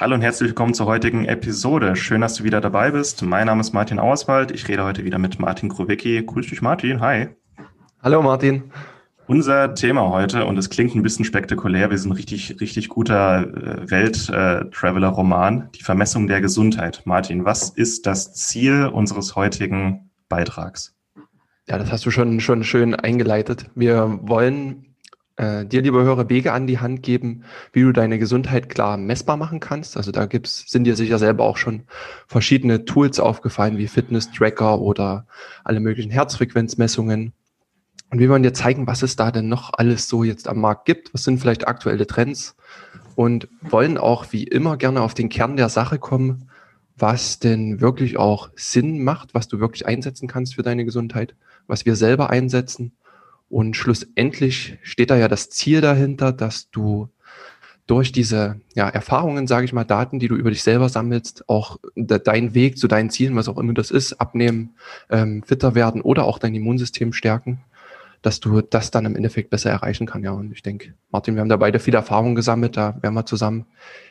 [0.00, 1.96] Hallo und herzlich willkommen zur heutigen Episode.
[1.96, 3.20] Schön, dass du wieder dabei bist.
[3.22, 4.52] Mein Name ist Martin Auerswald.
[4.52, 6.22] Ich rede heute wieder mit Martin Krowicki.
[6.24, 7.00] Grüß dich, Martin.
[7.00, 7.30] Hi.
[8.00, 8.70] Hallo, Martin.
[9.26, 13.40] Unser Thema heute, und es klingt ein bisschen spektakulär, wir sind ein richtig, richtig guter
[13.40, 17.02] äh, Welt-Traveler-Roman, die Vermessung der Gesundheit.
[17.04, 20.94] Martin, was ist das Ziel unseres heutigen Beitrags?
[21.66, 23.68] Ja, das hast du schon, schon schön eingeleitet.
[23.74, 24.87] Wir wollen
[25.38, 29.36] äh, dir, lieber Hörer, Wege an die Hand geben, wie du deine Gesundheit klar messbar
[29.36, 29.96] machen kannst.
[29.96, 31.84] Also da gibt's, sind dir sicher selber auch schon
[32.26, 35.26] verschiedene Tools aufgefallen, wie Fitness-Tracker oder
[35.62, 37.32] alle möglichen Herzfrequenzmessungen.
[38.10, 40.86] Und wir wollen dir zeigen, was es da denn noch alles so jetzt am Markt
[40.86, 41.14] gibt.
[41.14, 42.56] Was sind vielleicht aktuelle Trends?
[43.14, 46.50] Und wollen auch wie immer gerne auf den Kern der Sache kommen,
[46.96, 51.36] was denn wirklich auch Sinn macht, was du wirklich einsetzen kannst für deine Gesundheit,
[51.68, 52.97] was wir selber einsetzen
[53.48, 57.08] und schlussendlich steht da ja das Ziel dahinter, dass du
[57.86, 61.78] durch diese ja, Erfahrungen, sage ich mal, Daten, die du über dich selber sammelst, auch
[61.96, 64.76] de deinen Weg zu deinen Zielen, was auch immer das ist, abnehmen,
[65.08, 67.64] ähm, fitter werden oder auch dein Immunsystem stärken,
[68.20, 70.22] dass du das dann im Endeffekt besser erreichen kann.
[70.22, 73.24] Ja, und ich denke, Martin, wir haben da beide viel Erfahrung gesammelt, da werden wir
[73.24, 73.64] zusammen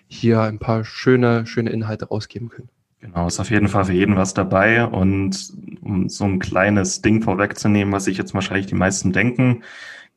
[0.07, 2.69] hier ein paar schöne, schöne Inhalte rausgeben können.
[2.99, 4.85] Genau, ist auf jeden Fall für jeden was dabei.
[4.85, 9.63] Und um so ein kleines Ding vorwegzunehmen, was sich jetzt wahrscheinlich die meisten denken,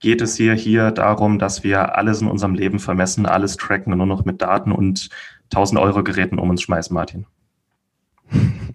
[0.01, 3.99] geht es hier, hier darum, dass wir alles in unserem Leben vermessen, alles tracken und
[3.99, 5.11] nur noch mit Daten und
[5.53, 7.27] 1000 Euro Geräten um uns schmeißen, Martin.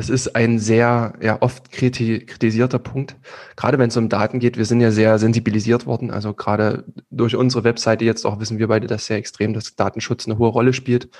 [0.00, 3.16] Das ist ein sehr ja, oft kritisierter Punkt,
[3.54, 4.56] gerade wenn es um Daten geht.
[4.56, 6.10] Wir sind ja sehr sensibilisiert worden.
[6.10, 10.26] Also gerade durch unsere Webseite jetzt auch wissen wir beide das sehr extrem, dass Datenschutz
[10.26, 11.10] eine hohe Rolle spielt.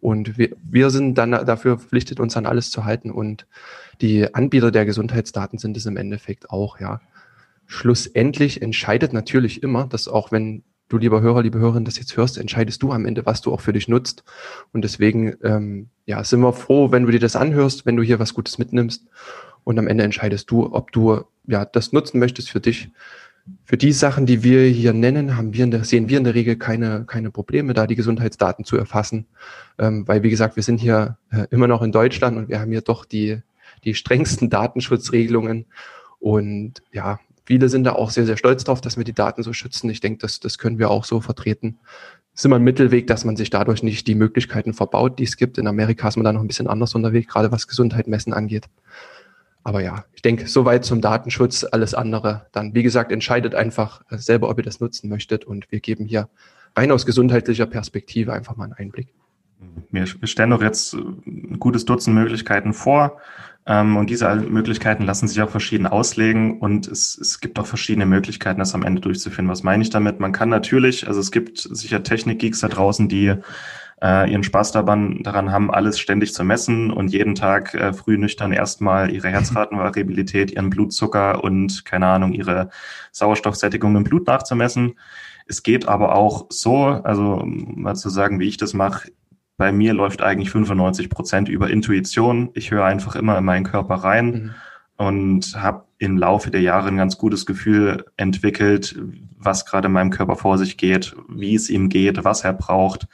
[0.00, 3.10] Und wir, wir sind dann dafür verpflichtet, uns an alles zu halten.
[3.10, 3.46] Und
[4.00, 7.02] die Anbieter der Gesundheitsdaten sind es im Endeffekt auch, ja.
[7.66, 12.36] Schlussendlich entscheidet natürlich immer, dass auch wenn du, lieber Hörer, liebe Hörerin, das jetzt hörst,
[12.36, 14.24] entscheidest du am Ende, was du auch für dich nutzt.
[14.72, 18.18] Und deswegen, ähm, ja, sind wir froh, wenn du dir das anhörst, wenn du hier
[18.18, 19.06] was Gutes mitnimmst.
[19.64, 22.90] Und am Ende entscheidest du, ob du ja das nutzen möchtest für dich.
[23.64, 26.34] Für die Sachen, die wir hier nennen, haben wir in der, sehen wir in der
[26.34, 29.26] Regel keine, keine Probleme, da die Gesundheitsdaten zu erfassen.
[29.78, 32.70] Ähm, weil, wie gesagt, wir sind hier äh, immer noch in Deutschland und wir haben
[32.70, 33.40] hier doch die,
[33.84, 35.66] die strengsten Datenschutzregelungen.
[36.18, 37.18] Und ja,
[37.50, 39.90] Viele sind da auch sehr, sehr stolz drauf, dass wir die Daten so schützen.
[39.90, 41.80] Ich denke, das, das können wir auch so vertreten.
[42.32, 45.36] Es ist immer ein Mittelweg, dass man sich dadurch nicht die Möglichkeiten verbaut, die es
[45.36, 45.58] gibt.
[45.58, 48.68] In Amerika ist man da noch ein bisschen anders unterwegs, gerade was Gesundheit messen angeht.
[49.64, 52.46] Aber ja, ich denke, soweit zum Datenschutz, alles andere.
[52.52, 55.44] Dann, wie gesagt, entscheidet einfach selber, ob ihr das nutzen möchtet.
[55.44, 56.28] Und wir geben hier
[56.76, 59.08] rein aus gesundheitlicher Perspektive einfach mal einen Einblick.
[59.90, 63.20] Wir stellen doch jetzt ein gutes Dutzend Möglichkeiten vor.
[63.66, 68.06] Ähm, und diese Möglichkeiten lassen sich auch verschieden auslegen und es, es gibt auch verschiedene
[68.06, 69.48] Möglichkeiten, das am Ende durchzuführen.
[69.48, 70.18] Was meine ich damit?
[70.20, 73.34] Man kann natürlich, also es gibt sicher Technikgeeks da draußen, die
[74.02, 78.16] äh, ihren Spaß daran, daran haben, alles ständig zu messen und jeden Tag äh, früh
[78.16, 82.70] nüchtern erstmal ihre Herzratenvariabilität, ihren Blutzucker und keine Ahnung, ihre
[83.12, 84.98] Sauerstoffsättigung im Blut nachzumessen.
[85.46, 89.10] Es geht aber auch so, also mal zu sagen, wie ich das mache,
[89.60, 92.48] bei mir läuft eigentlich 95 Prozent über Intuition.
[92.54, 94.54] Ich höre einfach immer in meinen Körper rein mhm.
[94.96, 98.98] und habe im Laufe der Jahre ein ganz gutes Gefühl entwickelt,
[99.36, 103.06] was gerade in meinem Körper vor sich geht, wie es ihm geht, was er braucht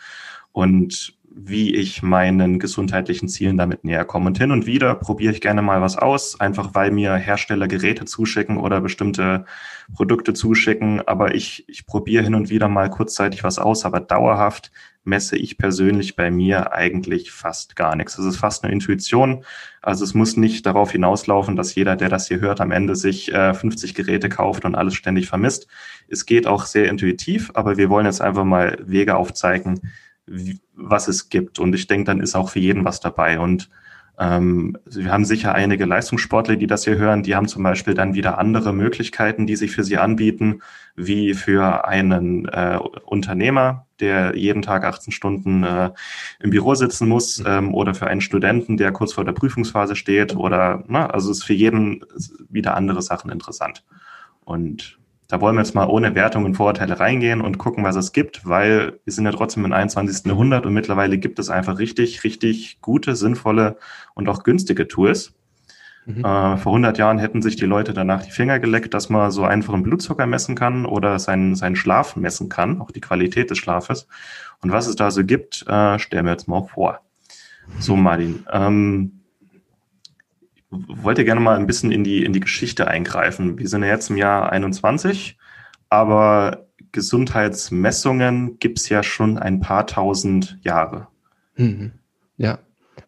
[0.52, 4.28] und wie ich meinen gesundheitlichen Zielen damit näher komme.
[4.28, 8.06] Und hin und wieder probiere ich gerne mal was aus, einfach weil mir Hersteller Geräte
[8.06, 9.44] zuschicken oder bestimmte
[9.94, 11.06] Produkte zuschicken.
[11.06, 14.72] Aber ich, ich probiere hin und wieder mal kurzzeitig was aus, aber dauerhaft
[15.04, 18.16] messe ich persönlich bei mir eigentlich fast gar nichts.
[18.16, 19.44] Es ist fast eine Intuition.
[19.82, 23.30] Also es muss nicht darauf hinauslaufen, dass jeder, der das hier hört, am Ende sich
[23.32, 25.68] äh, 50 Geräte kauft und alles ständig vermisst.
[26.08, 29.82] Es geht auch sehr intuitiv, aber wir wollen jetzt einfach mal Wege aufzeigen,
[30.26, 31.58] wie, was es gibt.
[31.58, 33.38] Und ich denke, dann ist auch für jeden was dabei.
[33.38, 33.68] Und
[34.18, 38.14] ähm, wir haben sicher einige Leistungssportler, die das hier hören, die haben zum Beispiel dann
[38.14, 40.62] wieder andere Möglichkeiten, die sich für sie anbieten,
[40.94, 45.90] wie für einen äh, Unternehmer, der jeden Tag 18 Stunden äh,
[46.40, 47.46] im Büro sitzen muss, mhm.
[47.46, 51.44] ähm, oder für einen Studenten, der kurz vor der Prüfungsphase steht, oder na, also ist
[51.44, 52.02] für jeden
[52.48, 53.84] wieder andere Sachen interessant.
[54.44, 58.12] Und Da wollen wir jetzt mal ohne Wertung und Vorurteile reingehen und gucken, was es
[58.12, 60.26] gibt, weil wir sind ja trotzdem im 21.
[60.26, 63.76] Jahrhundert und mittlerweile gibt es einfach richtig, richtig gute, sinnvolle
[64.14, 65.34] und auch günstige Tools.
[66.06, 66.24] Mhm.
[66.24, 69.44] Äh, vor 100 Jahren hätten sich die Leute danach die Finger geleckt, dass man so
[69.44, 73.58] einfach einen Blutzucker messen kann oder seinen, seinen Schlaf messen kann, auch die Qualität des
[73.58, 74.06] Schlafes.
[74.62, 77.00] Und was es da so gibt, äh, stellen wir jetzt mal vor.
[77.80, 79.15] So, Martin, ähm,
[80.88, 83.58] wollte gerne mal ein bisschen in die, in die Geschichte eingreifen.
[83.58, 85.38] Wir sind ja jetzt im Jahr 21,
[85.88, 91.08] aber Gesundheitsmessungen gibt's ja schon ein paar tausend Jahre.
[91.56, 91.92] Mhm.
[92.36, 92.58] Ja,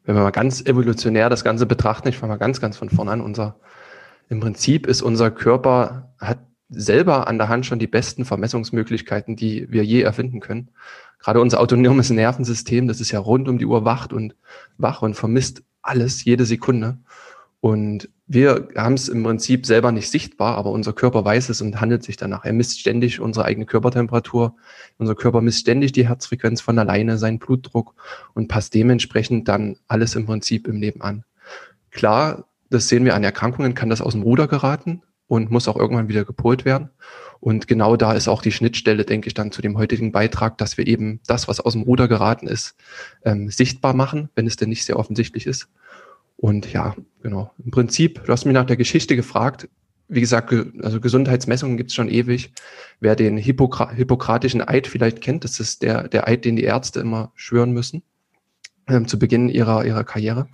[0.04, 3.10] wenn wir mal ganz evolutionär das Ganze betrachten, ich fange mal ganz, ganz von vorne
[3.10, 3.56] an, unser,
[4.28, 6.38] im Prinzip ist unser Körper, hat
[6.70, 10.70] selber an der Hand schon die besten Vermessungsmöglichkeiten, die wir je erfinden können.
[11.18, 14.36] Gerade unser autonomes Nervensystem, das ist ja rund um die Uhr wacht und
[14.76, 16.98] wach und vermisst alles jede Sekunde.
[17.60, 21.80] Und wir haben es im Prinzip selber nicht sichtbar, aber unser Körper weiß es und
[21.80, 22.44] handelt sich danach.
[22.44, 24.54] Er misst ständig unsere eigene Körpertemperatur.
[24.98, 27.94] Unser Körper misst ständig die Herzfrequenz von alleine, seinen Blutdruck
[28.34, 31.24] und passt dementsprechend dann alles im Prinzip im Leben an.
[31.90, 35.76] Klar, das sehen wir an Erkrankungen, kann das aus dem Ruder geraten und muss auch
[35.76, 36.90] irgendwann wieder gepolt werden.
[37.40, 40.76] Und genau da ist auch die Schnittstelle, denke ich, dann zu dem heutigen Beitrag, dass
[40.76, 42.76] wir eben das, was aus dem Ruder geraten ist,
[43.24, 45.68] ähm, sichtbar machen, wenn es denn nicht sehr offensichtlich ist
[46.40, 47.52] und ja, genau.
[47.62, 49.68] Im Prinzip, du hast mich nach der Geschichte gefragt.
[50.06, 52.52] Wie gesagt, also Gesundheitsmessungen gibt es schon ewig.
[53.00, 57.00] Wer den Hippokra hippokratischen Eid vielleicht kennt, das ist der, der Eid, den die Ärzte
[57.00, 58.02] immer schwören müssen
[58.86, 60.46] ähm, zu Beginn ihrer, ihrer Karriere.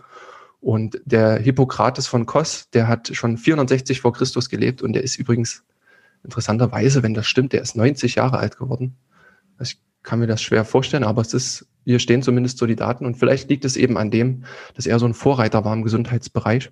[0.60, 5.18] Und der Hippokrates von Kos, der hat schon 460 vor Christus gelebt und der ist
[5.18, 5.64] übrigens
[6.24, 8.96] interessanterweise, wenn das stimmt, der ist 90 Jahre alt geworden.
[9.60, 13.06] Ich kann mir das schwer vorstellen, aber es ist hier stehen zumindest so die Daten.
[13.06, 14.44] Und vielleicht liegt es eben an dem,
[14.74, 16.70] dass er so ein Vorreiter war im Gesundheitsbereich.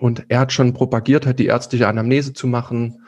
[0.00, 3.02] Und er hat schon propagiert, hat die ärztliche Anamnese zu machen,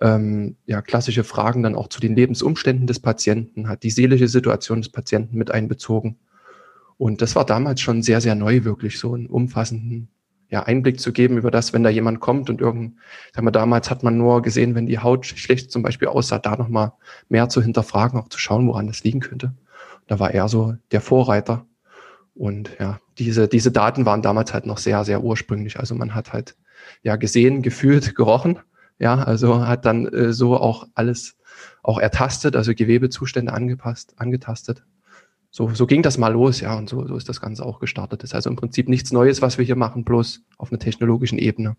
[0.00, 4.80] ähm, ja, klassische Fragen dann auch zu den Lebensumständen des Patienten, hat die seelische Situation
[4.80, 6.18] des Patienten mit einbezogen.
[6.96, 10.08] Und das war damals schon sehr, sehr neu, wirklich so einen umfassenden
[10.50, 12.96] ja, Einblick zu geben über das, wenn da jemand kommt und irgend,
[13.32, 16.56] sagen wir, damals hat man nur gesehen, wenn die Haut schlecht zum Beispiel aussah, da
[16.56, 16.92] nochmal
[17.28, 19.54] mehr zu hinterfragen, auch zu schauen, woran das liegen könnte.
[20.10, 21.66] Da war er so der Vorreiter.
[22.34, 25.78] Und ja, diese, diese Daten waren damals halt noch sehr, sehr ursprünglich.
[25.78, 26.56] Also man hat halt
[27.04, 28.58] ja gesehen, gefühlt, gerochen.
[28.98, 31.36] Ja, also hat dann äh, so auch alles
[31.84, 34.82] auch ertastet, also Gewebezustände angepasst, angetastet.
[35.52, 38.24] So, so ging das mal los, ja, und so, so ist das Ganze auch gestartet.
[38.24, 41.38] Das ist also im Prinzip nichts Neues, was wir hier machen, bloß auf einer technologischen
[41.38, 41.76] Ebene.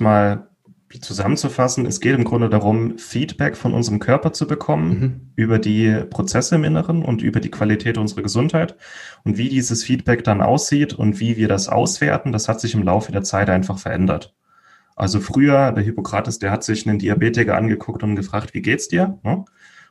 [0.00, 0.50] Mal
[0.98, 5.32] zusammenzufassen, es geht im Grunde darum, Feedback von unserem Körper zu bekommen mhm.
[5.36, 8.76] über die Prozesse im Inneren und über die Qualität unserer Gesundheit.
[9.22, 12.82] Und wie dieses Feedback dann aussieht und wie wir das auswerten, das hat sich im
[12.82, 14.34] Laufe der Zeit einfach verändert.
[14.96, 19.18] Also früher, der Hippokrates, der hat sich einen Diabetiker angeguckt und gefragt, wie geht's dir?
[19.22, 19.44] Ne?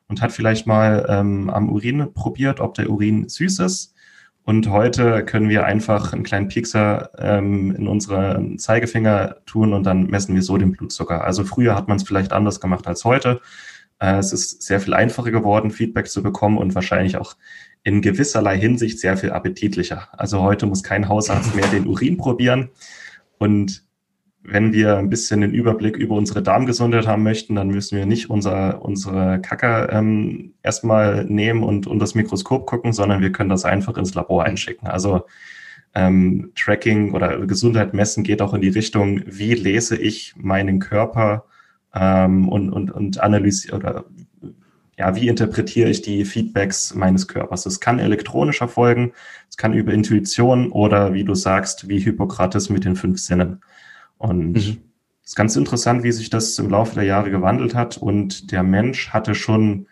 [0.10, 3.95] Und hat vielleicht mal ähm, am Urin probiert, ob der Urin süß ist
[4.50, 10.07] und heute können wir einfach einen kleinen Piekser ähm, in unsere Zeigefinger tun und dann
[10.07, 11.24] messen wir so den Blutzucker.
[11.24, 13.42] Also früher hat man es vielleicht anders gemacht als heute.
[14.00, 17.36] Äh, es ist sehr viel einfacher geworden, Feedback zu bekommen und wahrscheinlich auch
[17.84, 20.07] in gewisserlei Hinsicht sehr viel appetitlicher.
[20.13, 22.69] Also heute muss kein Hausarzt mehr den Urin probieren.
[23.38, 23.84] Und
[24.51, 28.30] wenn wir ein bisschen den Überblick über unsere Darmgesundheit haben möchten, dann müssen wir nicht
[28.30, 33.66] unser, unsere Kacker ähm, erstmal nehmen und unter das Mikroskop gucken, sondern wir können das
[33.66, 34.88] einfach ins Labor einschicken.
[34.88, 35.26] Also
[35.95, 41.45] ähm, Tracking oder Gesundheit messen geht auch in die Richtung, wie lese ich meinen Körper
[41.94, 44.06] ähm, und, und, und analysiere oder
[44.97, 47.66] ja, wie interpretiere ich die Feedbacks meines Körpers?
[47.66, 49.14] Es kann elektronisch erfolgen,
[49.50, 53.62] es kann über Intuition oder wie du sagst, wie Hippokrates mit den fünf Sinnen.
[54.19, 54.78] Und es mhm.
[55.23, 57.97] ist ganz interessant, wie sich das im Laufe der Jahre gewandelt hat.
[57.97, 59.88] Und der Mensch hatte schon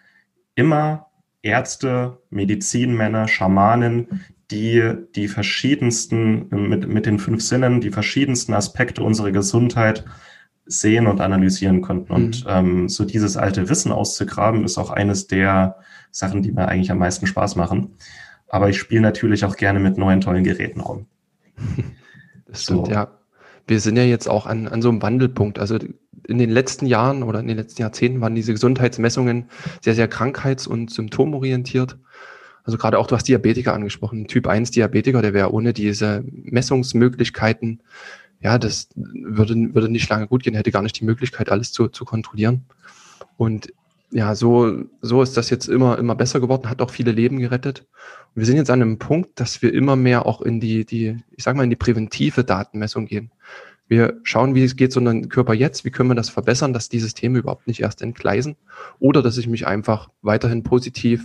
[0.54, 1.08] immer
[1.42, 9.32] Ärzte, Medizinmänner, Schamanen, die die verschiedensten, mit, mit den fünf Sinnen, die verschiedensten Aspekte unserer
[9.32, 10.04] Gesundheit
[10.66, 12.12] sehen und analysieren konnten.
[12.12, 12.52] Und mhm.
[12.52, 15.78] ähm, so dieses alte Wissen auszugraben, ist auch eines der
[16.12, 17.96] Sachen, die mir eigentlich am meisten Spaß machen.
[18.50, 21.08] Aber ich spiele natürlich auch gerne mit neuen tollen Geräten rum.
[22.50, 22.92] Das stimmt, so.
[22.94, 23.17] ja
[23.68, 25.60] wir sind ja jetzt auch an, an so einem Wandelpunkt.
[25.60, 25.78] Also
[26.28, 29.50] in den letzten Jahren oder in den letzten Jahrzehnten waren diese Gesundheitsmessungen
[29.82, 31.98] sehr, sehr krankheits- und symptomorientiert.
[32.64, 37.82] Also gerade auch, du hast Diabetiker angesprochen, Typ 1 Diabetiker, der wäre ohne diese Messungsmöglichkeiten,
[38.42, 41.88] ja, das würde, würde nicht lange gut gehen, hätte gar nicht die Möglichkeit, alles zu,
[41.88, 42.66] zu kontrollieren.
[43.38, 43.74] Und
[44.12, 47.86] ja, so, so ist das jetzt immer, immer besser geworden, hat auch viele Leben gerettet.
[48.34, 51.18] Und wir sind jetzt an einem Punkt, dass wir immer mehr auch in die, die,
[51.32, 53.32] ich sag mal, in die präventive Datenmessung gehen.
[53.90, 56.90] Wir schauen, wie es geht so einem Körper jetzt, wie können wir das verbessern, dass
[56.90, 58.58] die Systeme überhaupt nicht erst entgleisen
[59.00, 61.24] oder dass ich mich einfach weiterhin positiv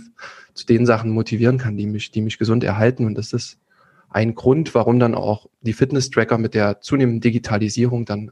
[0.53, 3.05] zu den Sachen motivieren kann, die mich, die mich gesund erhalten.
[3.05, 3.59] Und das ist
[4.09, 8.31] ein Grund, warum dann auch die Fitness-Tracker mit der zunehmenden Digitalisierung dann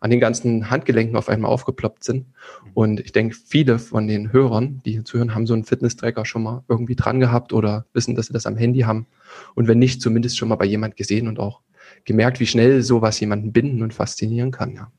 [0.00, 2.26] an den ganzen Handgelenken auf einmal aufgeploppt sind.
[2.74, 6.42] Und ich denke, viele von den Hörern, die hier zuhören, haben so einen Fitness-Tracker schon
[6.42, 9.06] mal irgendwie dran gehabt oder wissen, dass sie das am Handy haben.
[9.54, 11.60] Und wenn nicht, zumindest schon mal bei jemand gesehen und auch
[12.04, 14.90] gemerkt, wie schnell sowas jemanden binden und faszinieren kann, ja.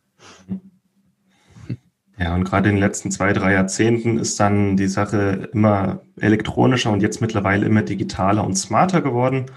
[2.19, 6.91] Ja, und gerade in den letzten zwei, drei Jahrzehnten ist dann die Sache immer elektronischer
[6.91, 9.47] und jetzt mittlerweile immer digitaler und smarter geworden.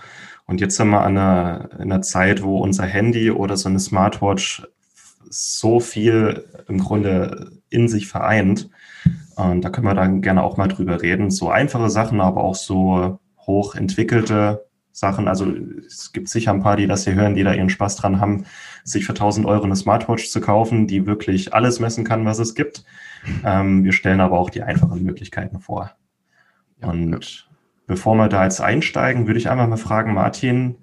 [0.47, 3.81] Und jetzt sind wir an einer, in einer Zeit, wo unser Handy oder so eine
[3.81, 4.67] Smartwatch
[5.31, 8.71] so viel im Grunde in sich vereint.
[9.37, 11.31] Und da können wir dann gerne auch mal drüber reden.
[11.31, 15.27] So einfache Sachen, aber auch so hoch entwickelte Sachen.
[15.27, 15.53] Also
[15.87, 18.47] es gibt sicher ein paar, die das hier hören, die da ihren Spaß dran haben,
[18.85, 22.55] sich für 1000 Euro eine Smartwatch zu kaufen, die wirklich alles messen kann, was es
[22.55, 22.85] gibt.
[23.45, 25.91] Ähm, wir stellen aber auch die einfachen Möglichkeiten vor.
[26.81, 27.49] Und
[27.87, 30.77] bevor wir da jetzt einsteigen, würde ich einfach mal fragen, Martin,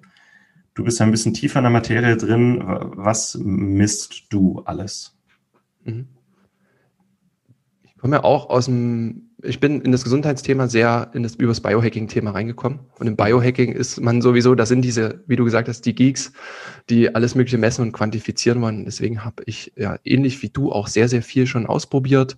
[0.74, 2.62] du bist ein bisschen tiefer in der Materie drin.
[2.64, 5.16] Was misst du alles?
[5.84, 6.08] Mhm.
[7.84, 11.60] Ich komme ja auch aus dem ich bin in das Gesundheitsthema sehr in das übers
[11.60, 12.80] Biohacking-Thema reingekommen.
[12.98, 16.32] Und im Biohacking ist man sowieso, da sind diese, wie du gesagt hast, die Geeks,
[16.88, 18.84] die alles Mögliche messen und quantifizieren wollen.
[18.84, 22.36] Deswegen habe ich ja ähnlich wie du auch sehr, sehr viel schon ausprobiert,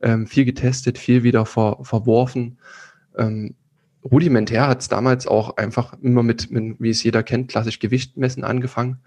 [0.00, 2.58] ähm, viel getestet, viel wieder ver, verworfen.
[3.16, 3.54] Ähm,
[4.04, 8.16] rudimentär hat es damals auch einfach immer mit, mit, wie es jeder kennt, klassisch Gewicht
[8.16, 8.98] messen angefangen.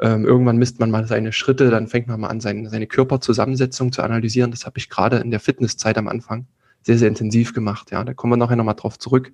[0.00, 3.92] Ähm, irgendwann misst man mal seine Schritte, dann fängt man mal an, seine, seine Körperzusammensetzung
[3.92, 4.50] zu analysieren.
[4.50, 6.46] Das habe ich gerade in der Fitnesszeit am Anfang
[6.82, 7.90] sehr, sehr intensiv gemacht.
[7.90, 9.32] Ja, da kommen wir nachher nochmal drauf zurück,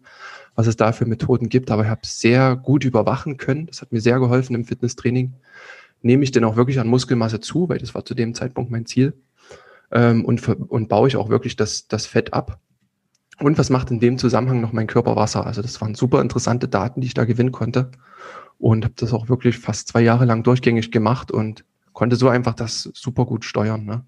[0.55, 1.71] was es da für Methoden gibt.
[1.71, 3.67] Aber ich habe sehr gut überwachen können.
[3.67, 5.35] Das hat mir sehr geholfen im Fitnesstraining.
[6.03, 8.87] Nehme ich denn auch wirklich an Muskelmasse zu, weil das war zu dem Zeitpunkt mein
[8.87, 9.15] Ziel.
[9.91, 12.61] Ähm, und, und baue ich auch wirklich das, das Fett ab.
[13.41, 15.47] Und was macht in dem Zusammenhang noch mein Körperwasser?
[15.47, 17.91] Also das waren super interessante Daten, die ich da gewinnen konnte.
[18.59, 22.55] Und habe das auch wirklich fast zwei Jahre lang durchgängig gemacht und konnte so einfach
[22.55, 23.87] das super gut steuern.
[23.87, 24.05] Ne?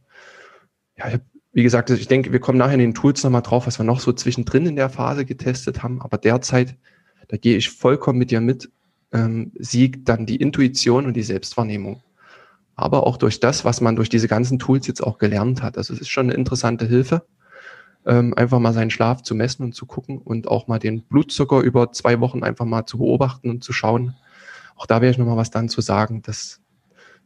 [0.98, 3.66] Ja, ich habe wie gesagt, ich denke, wir kommen nachher in den Tools nochmal drauf,
[3.66, 6.00] was wir noch so zwischendrin in der Phase getestet haben.
[6.00, 6.76] Aber derzeit,
[7.28, 8.70] da gehe ich vollkommen mit dir mit,
[9.12, 12.02] ähm, siegt dann die Intuition und die Selbstwahrnehmung.
[12.74, 15.76] Aber auch durch das, was man durch diese ganzen Tools jetzt auch gelernt hat.
[15.76, 17.26] Also es ist schon eine interessante Hilfe,
[18.06, 21.60] ähm, einfach mal seinen Schlaf zu messen und zu gucken und auch mal den Blutzucker
[21.60, 24.14] über zwei Wochen einfach mal zu beobachten und zu schauen.
[24.76, 26.22] Auch da wäre ich nochmal was dann zu sagen.
[26.22, 26.60] Das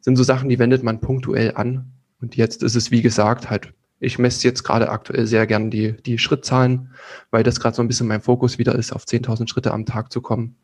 [0.00, 1.92] sind so Sachen, die wendet man punktuell an.
[2.20, 5.92] Und jetzt ist es, wie gesagt, halt ich messe jetzt gerade aktuell sehr gern die,
[6.02, 6.90] die Schrittzahlen,
[7.30, 10.12] weil das gerade so ein bisschen mein Fokus wieder ist, auf 10.000 Schritte am Tag
[10.12, 10.56] zu kommen.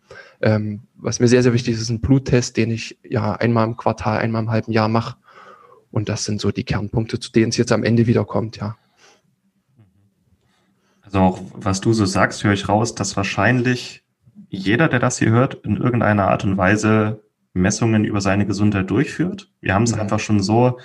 [0.42, 3.76] Ähm, was mir sehr, sehr wichtig ist, ist ein Bluttest, den ich ja einmal im
[3.76, 5.16] Quartal, einmal im halben Jahr mache.
[5.90, 8.76] Und das sind so die Kernpunkte, zu denen es jetzt am Ende wieder kommt, ja.
[11.12, 14.02] Also auch was du so sagst, höre ich raus, dass wahrscheinlich
[14.48, 19.50] jeder, der das hier hört, in irgendeiner Art und Weise Messungen über seine Gesundheit durchführt.
[19.60, 20.00] Wir haben es mhm.
[20.00, 20.78] einfach schon so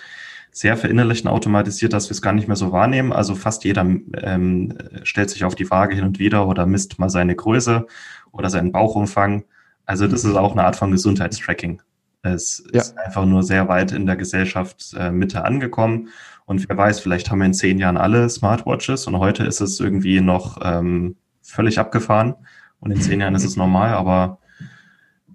[0.51, 3.13] sehr verinnerlicht und automatisiert, dass wir es gar nicht mehr so wahrnehmen.
[3.13, 3.85] Also fast jeder
[4.21, 7.87] ähm, stellt sich auf die Waage hin und wieder oder misst mal seine Größe
[8.33, 9.45] oder seinen Bauchumfang.
[9.85, 11.81] Also das ist auch eine Art von Gesundheitstracking.
[12.21, 12.81] Es ja.
[12.81, 16.09] ist einfach nur sehr weit in der Gesellschaft äh, Mitte angekommen.
[16.47, 19.81] Und wer weiß, vielleicht haben wir in zehn Jahren alle Smartwatches und heute ist es
[19.81, 22.35] irgendwie noch ähm, völlig abgefahren.
[22.79, 24.39] Und in zehn Jahren ist es normal, aber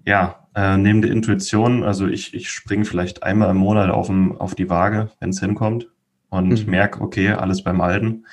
[0.05, 4.35] ja, äh, neben der Intuition, also ich, ich springe vielleicht einmal im Monat auf, dem,
[4.39, 5.87] auf die Waage, wenn es hinkommt
[6.29, 6.71] und mhm.
[6.71, 8.25] merke, okay, alles beim Alten.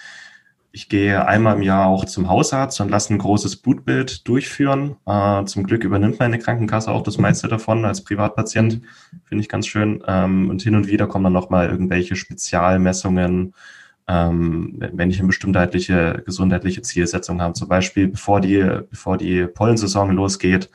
[0.73, 4.97] Ich gehe einmal im Jahr auch zum Hausarzt und lasse ein großes Blutbild durchführen.
[5.05, 8.83] Äh, zum Glück übernimmt meine Krankenkasse auch das meiste davon als Privatpatient.
[9.25, 10.03] Finde ich ganz schön.
[10.07, 13.53] Ähm, und hin und wieder kommen dann nochmal irgendwelche Spezialmessungen,
[14.07, 17.55] ähm, wenn ich eine bestimmte gesundheitliche Zielsetzung habe.
[17.55, 20.71] Zum Beispiel, bevor die, bevor die Pollensaison losgeht,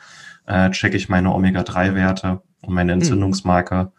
[0.46, 3.00] äh, checke ich meine Omega-3-Werte und meine hm.
[3.00, 3.94] Entzündungsmarker.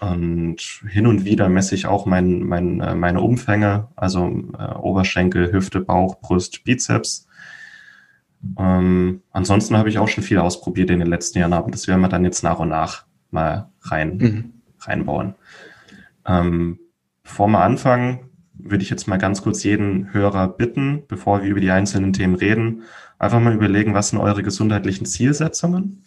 [0.00, 4.26] Und hin und wieder messe ich auch mein, mein, äh, meine Umfänge, also
[4.58, 7.26] äh, Oberschenkel, Hüfte, Bauch, Brust, Bizeps.
[8.58, 12.00] Ähm, ansonsten habe ich auch schon viel ausprobiert in den letzten Jahren, aber das werden
[12.00, 14.52] wir dann jetzt nach und nach mal rein, mhm.
[14.80, 15.34] reinbauen.
[16.26, 16.78] Ähm,
[17.22, 21.60] bevor wir anfangen, würde ich jetzt mal ganz kurz jeden Hörer bitten, bevor wir über
[21.60, 22.82] die einzelnen Themen reden,
[23.20, 26.02] Einfach mal überlegen, was sind eure gesundheitlichen Zielsetzungen?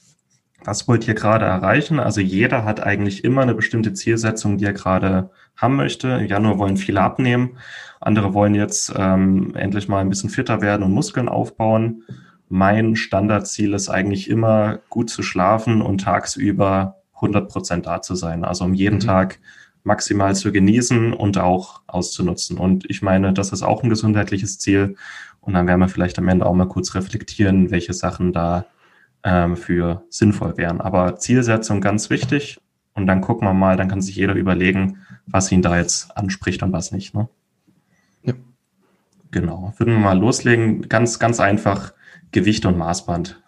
[0.65, 1.99] Was wollt ihr gerade erreichen?
[1.99, 6.09] Also jeder hat eigentlich immer eine bestimmte Zielsetzung, die er gerade haben möchte.
[6.09, 7.57] Im Januar wollen viele abnehmen.
[7.99, 12.03] Andere wollen jetzt ähm, endlich mal ein bisschen fitter werden und Muskeln aufbauen.
[12.49, 18.45] Mein Standardziel ist eigentlich immer gut zu schlafen und tagsüber 100 Prozent da zu sein.
[18.45, 19.01] Also um jeden mhm.
[19.01, 19.39] Tag
[19.83, 22.57] maximal zu genießen und auch auszunutzen.
[22.57, 24.95] Und ich meine, das ist auch ein gesundheitliches Ziel.
[25.41, 28.65] Und dann werden wir vielleicht am Ende auch mal kurz reflektieren, welche Sachen da
[29.23, 30.81] ähm, für sinnvoll wären.
[30.81, 32.59] Aber Zielsetzung ganz wichtig.
[32.93, 36.61] Und dann gucken wir mal, dann kann sich jeder überlegen, was ihn da jetzt anspricht
[36.61, 37.15] und was nicht.
[37.15, 37.27] Ne?
[38.21, 38.33] Ja.
[39.31, 39.73] Genau.
[39.77, 40.87] Würden wir mal loslegen.
[40.89, 41.93] Ganz, ganz einfach
[42.31, 43.41] Gewicht und Maßband.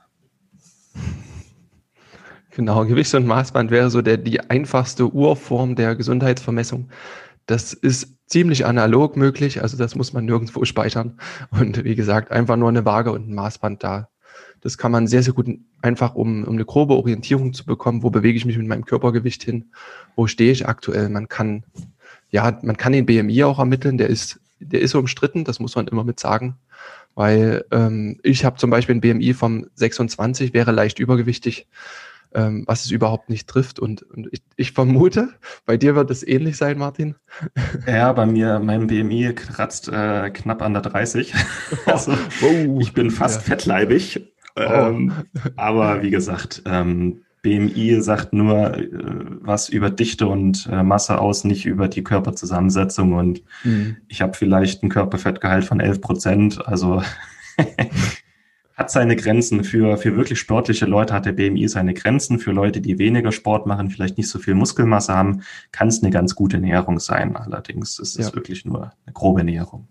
[2.55, 6.89] Genau, Gewicht und Maßband wäre so der, die einfachste Urform der Gesundheitsvermessung.
[7.47, 11.19] Das ist ziemlich analog möglich, also das muss man nirgendwo speichern.
[11.51, 14.07] Und wie gesagt, einfach nur eine Waage und ein Maßband da.
[14.65, 15.47] Das kann man sehr, sehr gut
[15.83, 19.43] einfach, um, um eine grobe Orientierung zu bekommen, wo bewege ich mich mit meinem Körpergewicht
[19.43, 19.65] hin,
[20.15, 21.07] wo stehe ich aktuell.
[21.09, 21.65] Man kann,
[22.31, 25.87] ja, man kann den BMI auch ermitteln, der ist, der ist umstritten, das muss man
[25.87, 26.55] immer mit sagen.
[27.13, 31.67] Weil ähm, ich habe zum Beispiel ein BMI vom 26, wäre leicht übergewichtig
[32.33, 33.79] ähm, was es überhaupt nicht trifft.
[33.79, 35.29] Und, und ich, ich, vermute,
[35.65, 37.15] bei dir wird es ähnlich sein, Martin.
[37.87, 41.33] Ja, bei mir, mein BMI kratzt äh, knapp an der 30.
[41.85, 43.55] also oh, ich bin fast ja.
[43.55, 44.34] fettleibig.
[44.55, 44.61] Oh.
[44.61, 45.11] Ähm,
[45.55, 48.89] aber wie gesagt, ähm, BMI sagt nur äh,
[49.41, 53.13] was über Dichte und äh, Masse aus, nicht über die Körperzusammensetzung.
[53.13, 53.97] Und mhm.
[54.07, 56.67] ich habe vielleicht ein Körperfettgehalt von 11 Prozent.
[56.67, 57.03] Also
[58.75, 59.63] hat seine Grenzen.
[59.63, 62.39] Für, für wirklich sportliche Leute hat der BMI seine Grenzen.
[62.39, 66.11] Für Leute, die weniger Sport machen, vielleicht nicht so viel Muskelmasse haben, kann es eine
[66.11, 67.35] ganz gute Näherung sein.
[67.35, 68.35] Allerdings ist es ja.
[68.35, 69.87] wirklich nur eine grobe Näherung.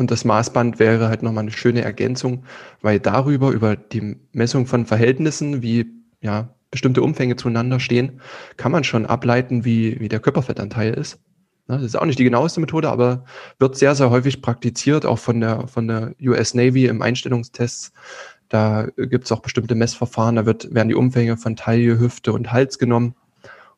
[0.00, 2.44] Und das Maßband wäre halt nochmal eine schöne Ergänzung,
[2.80, 5.90] weil darüber, über die Messung von Verhältnissen, wie
[6.22, 8.22] ja, bestimmte Umfänge zueinander stehen,
[8.56, 11.20] kann man schon ableiten, wie, wie der Körperfettanteil ist.
[11.68, 13.26] Ne, das ist auch nicht die genaueste Methode, aber
[13.58, 17.92] wird sehr, sehr häufig praktiziert, auch von der, von der US Navy im Einstellungstests.
[18.48, 22.50] Da gibt es auch bestimmte Messverfahren, da wird, werden die Umfänge von Taille, Hüfte und
[22.50, 23.16] Hals genommen,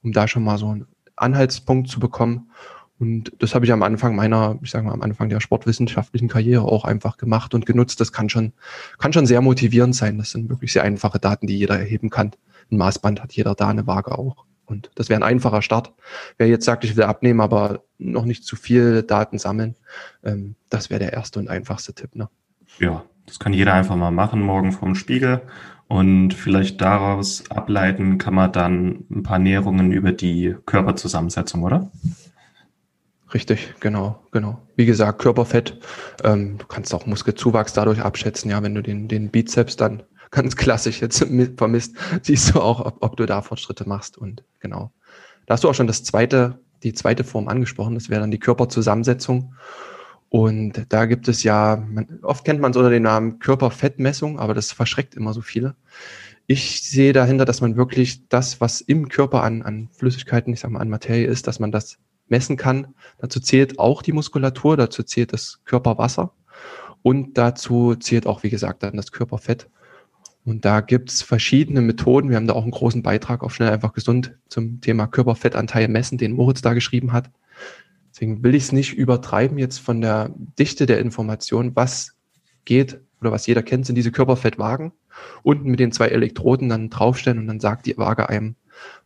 [0.05, 0.87] um da schon mal so einen
[1.17, 2.49] Anhaltspunkt zu bekommen.
[3.03, 6.63] Und das habe ich am Anfang meiner, ich sage mal, am Anfang der sportwissenschaftlichen Karriere
[6.63, 8.01] auch einfach gemacht und genutzt.
[8.01, 8.53] Das kann schon,
[8.99, 10.19] kann schon sehr motivierend sein.
[10.19, 12.31] Das sind wirklich sehr einfache Daten, die jeder erheben kann.
[12.71, 14.45] Ein Maßband hat jeder da, eine Waage auch.
[14.67, 15.93] Und das wäre ein einfacher Start.
[16.39, 19.75] Wer jetzt sagt, ich will abnehmen, aber noch nicht zu viel Daten sammeln,
[20.23, 22.15] ähm, das wäre der erste und einfachste Tipp.
[22.15, 22.29] Ne?
[22.79, 25.43] Ja, das kann jeder einfach mal machen, morgen vorm Spiegel.
[25.89, 31.91] Und vielleicht daraus ableiten kann man dann ein paar Näherungen über die Körperzusammensetzung, oder?
[33.35, 34.61] Richtig, genau, genau.
[34.77, 35.79] Wie gesagt, Körperfett,
[36.23, 40.57] ähm, du kannst auch Muskelzuwachs dadurch abschätzen, ja, wenn du den, den Bizeps dann ganz
[40.57, 41.25] klassisch jetzt
[41.57, 44.19] vermisst, siehst du auch, ob, ob du da Fortschritte machst.
[44.19, 44.93] Und genau.
[45.47, 47.95] Da hast du auch schon das zweite, die zweite Form angesprochen.
[47.95, 49.55] Das wäre dann die Körperzusammensetzung.
[50.29, 54.55] Und da gibt es ja, man, oft kennt man es unter dem Namen Körperfettmessung, aber
[54.55, 55.75] das verschreckt immer so viele.
[56.47, 60.71] Ich sehe dahinter, dass man wirklich das, was im Körper an, an Flüssigkeiten, ich sag
[60.71, 61.99] mal an Materie ist, dass man das
[62.33, 62.89] messen kann.
[63.19, 66.33] Dazu zählt auch die Muskulatur, dazu zählt das Körperwasser
[67.03, 69.69] und dazu zählt auch, wie gesagt, dann das Körperfett.
[70.45, 72.31] Und da gibt's verschiedene Methoden.
[72.31, 76.19] Wir haben da auch einen großen Beitrag auf Schnell einfach gesund zum Thema Körperfettanteil messen,
[76.19, 77.31] den Moritz da geschrieben hat.
[78.11, 82.17] Deswegen will ich es nicht übertreiben jetzt von der Dichte der Information, was
[82.65, 84.93] geht oder was jeder kennt, sind diese Körperfettwagen.
[85.43, 88.57] Unten mit den zwei Elektroden dann draufstellen und dann sagt die Waage einem,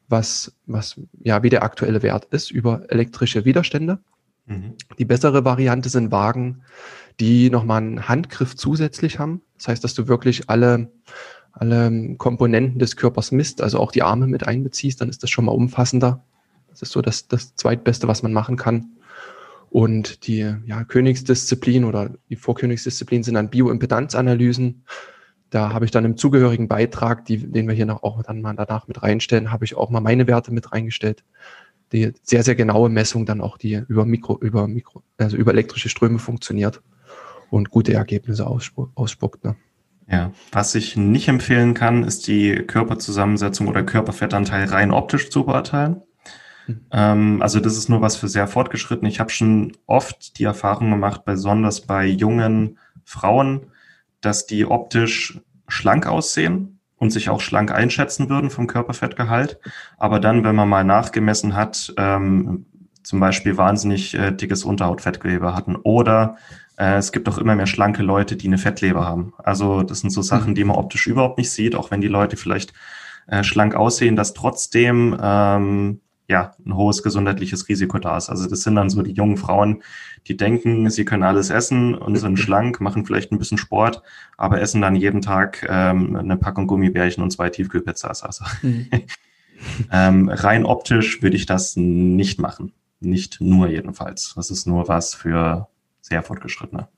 [0.08, 3.98] was, was, ja, wie der aktuelle Wert ist über elektrische Widerstände.
[4.46, 4.74] Mhm.
[4.98, 6.62] Die bessere Variante sind Wagen,
[7.20, 9.42] die nochmal einen Handgriff zusätzlich haben.
[9.56, 10.90] Das heißt, dass du wirklich alle,
[11.52, 15.46] alle Komponenten des Körpers misst, also auch die Arme mit einbeziehst, dann ist das schon
[15.46, 16.22] mal umfassender.
[16.68, 18.90] Das ist so das, das Zweitbeste, was man machen kann.
[19.70, 24.84] Und die ja, Königsdisziplin oder die Vorkönigsdisziplin sind dann Bioimpedanzanalysen.
[25.56, 28.54] Da habe ich dann im zugehörigen Beitrag, die, den wir hier noch auch dann mal
[28.54, 31.24] danach mit reinstellen, habe ich auch mal meine Werte mit reingestellt.
[31.92, 35.88] Die sehr, sehr genaue Messung dann auch, die über Mikro, über Mikro, also über elektrische
[35.88, 36.82] Ströme funktioniert
[37.48, 39.44] und gute Ergebnisse ausspuckt.
[39.46, 39.56] Ne?
[40.10, 46.02] Ja, was ich nicht empfehlen kann, ist die Körperzusammensetzung oder Körperfettanteil rein optisch zu beurteilen.
[46.66, 46.80] Hm.
[46.90, 49.08] Ähm, also das ist nur was für sehr fortgeschritten.
[49.08, 53.68] Ich habe schon oft die Erfahrung gemacht, besonders bei jungen Frauen,
[54.26, 59.58] dass die optisch schlank aussehen und sich auch schlank einschätzen würden vom Körperfettgehalt.
[59.98, 62.66] Aber dann, wenn man mal nachgemessen hat, ähm,
[63.02, 66.36] zum Beispiel wahnsinnig äh, dickes Unterhautfettgewebe hatten oder
[66.76, 69.32] äh, es gibt auch immer mehr schlanke Leute, die eine Fettleber haben.
[69.38, 72.36] Also das sind so Sachen, die man optisch überhaupt nicht sieht, auch wenn die Leute
[72.36, 72.72] vielleicht
[73.28, 78.30] äh, schlank aussehen, dass trotzdem ähm, ja, ein hohes gesundheitliches Risiko da ist.
[78.30, 79.82] Also das sind dann so die jungen Frauen,
[80.26, 84.02] die denken, sie können alles essen und sind schlank, machen vielleicht ein bisschen Sport,
[84.36, 88.22] aber essen dann jeden Tag ähm, eine Packung Gummibärchen und zwei Tiefkühlpizzas.
[88.22, 88.88] Also mhm.
[89.92, 92.72] ähm, rein optisch würde ich das nicht machen.
[92.98, 94.32] Nicht nur jedenfalls.
[94.36, 95.68] Das ist nur was für
[96.00, 96.88] sehr fortgeschrittene.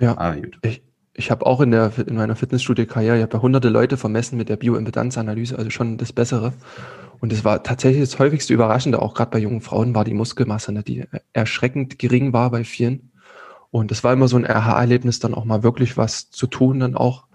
[0.00, 0.82] Ja, ich,
[1.14, 4.48] ich habe auch in, der, in meiner Fitnessstudio-Karriere, ich habe ja hunderte Leute vermessen mit
[4.48, 6.52] der Bioimpedanzanalyse, also schon das Bessere.
[7.20, 10.72] Und es war tatsächlich das häufigste Überraschende, auch gerade bei jungen Frauen, war die Muskelmasse,
[10.72, 13.12] ne, die erschreckend gering war bei vielen.
[13.70, 16.96] Und es war immer so ein RH-Erlebnis, dann auch mal wirklich was zu tun, dann
[16.96, 17.26] auch,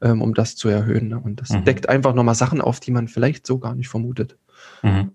[0.00, 1.08] ähm, um das zu erhöhen.
[1.08, 1.20] Ne?
[1.20, 1.64] Und das mhm.
[1.64, 4.36] deckt einfach nochmal Sachen auf, die man vielleicht so gar nicht vermutet.
[4.82, 5.12] Mhm.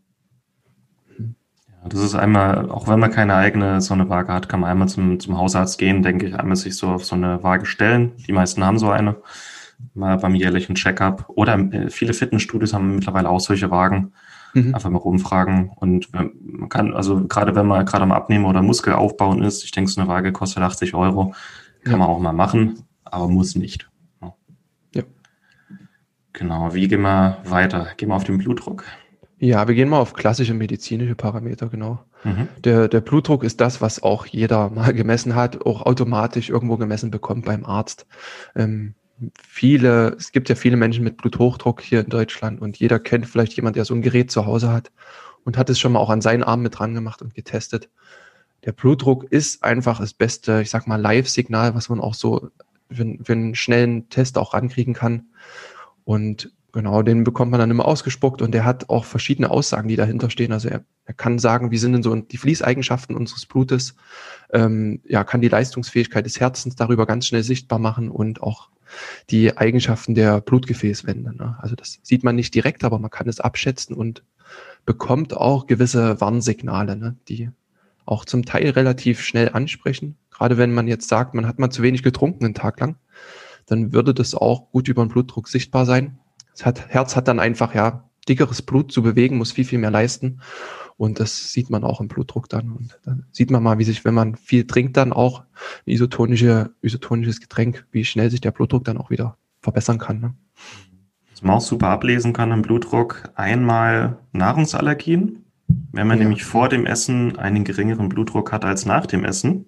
[1.88, 4.90] Das ist einmal, auch wenn man keine eigene so eine Waage hat, kann man einmal
[4.90, 8.12] zum, zum Hausarzt gehen, denke ich, einmal sich so auf so eine Waage stellen.
[8.28, 9.16] Die meisten haben so eine,
[9.94, 11.26] mal beim jährlichen Checkup.
[11.30, 14.14] Oder äh, viele Fitnessstudios haben mittlerweile auch solche Wagen.
[14.54, 14.74] Mhm.
[14.76, 15.70] Einfach mal rumfragen.
[15.76, 19.72] Und man kann, also gerade wenn man gerade am Abnehmen oder Muskel aufbauen ist, ich
[19.72, 21.34] denke, so eine Waage kostet 80 Euro,
[21.84, 21.98] kann ja.
[21.98, 23.90] man auch mal machen, aber muss nicht.
[24.94, 25.04] Ja.
[26.34, 27.88] Genau, wie gehen wir weiter?
[27.96, 28.84] Gehen wir auf den Blutdruck.
[29.40, 32.04] Ja, wir gehen mal auf klassische medizinische Parameter, genau.
[32.26, 32.50] Mhm.
[32.64, 37.10] Der, der Blutdruck ist das, was auch jeder mal gemessen hat, auch automatisch irgendwo gemessen
[37.10, 38.06] bekommt beim Arzt.
[38.56, 38.96] Ähm,
[39.42, 43.54] viele, es gibt ja viele Menschen mit Bluthochdruck hier in Deutschland und jeder kennt vielleicht
[43.54, 44.92] jemand, der so ein Gerät zu Hause hat
[45.46, 47.90] und hat es schon mal auch an seinen Arm mit dran gemacht und getestet.
[48.66, 52.50] Der Blutdruck ist einfach das beste, ich sag mal, Live-Signal, was man auch so
[52.92, 55.28] für, für einen schnellen Test auch rankriegen kann.
[56.04, 59.96] Und Genau, den bekommt man dann immer ausgespuckt und der hat auch verschiedene Aussagen, die
[59.96, 60.52] dahinter stehen.
[60.52, 63.96] Also er, er kann sagen, wie sind denn so die Fließeigenschaften unseres Blutes,
[64.54, 68.70] ähm, ja, kann die Leistungsfähigkeit des Herzens darüber ganz schnell sichtbar machen und auch
[69.30, 71.36] die Eigenschaften der Blutgefäßwände.
[71.36, 71.58] Ne?
[71.60, 74.24] Also das sieht man nicht direkt, aber man kann es abschätzen und
[74.86, 77.16] bekommt auch gewisse Warnsignale, ne?
[77.28, 77.50] die
[78.06, 80.18] auch zum Teil relativ schnell ansprechen.
[80.32, 82.96] Gerade wenn man jetzt sagt, man hat mal zu wenig getrunken einen Tag lang,
[83.66, 86.18] dann würde das auch gut über den Blutdruck sichtbar sein.
[86.60, 89.92] Das hat, Herz hat dann einfach, ja, dickeres Blut zu bewegen, muss viel, viel mehr
[89.92, 90.42] leisten.
[90.98, 92.74] Und das sieht man auch im Blutdruck dann.
[92.74, 95.44] Und dann sieht man mal, wie sich, wenn man viel trinkt, dann auch
[95.88, 100.20] ein isotonische, isotonisches Getränk, wie schnell sich der Blutdruck dann auch wieder verbessern kann.
[100.20, 100.34] Ne?
[101.32, 105.46] Was man auch super ablesen kann im Blutdruck, einmal Nahrungsallergien.
[105.94, 106.26] Wenn man ja.
[106.26, 109.68] nämlich vor dem Essen einen geringeren Blutdruck hat als nach dem Essen,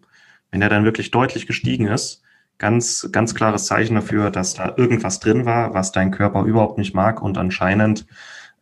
[0.51, 2.23] wenn er dann wirklich deutlich gestiegen ist,
[2.61, 6.93] ganz, ganz klares Zeichen dafür, dass da irgendwas drin war, was dein Körper überhaupt nicht
[6.93, 8.05] mag und anscheinend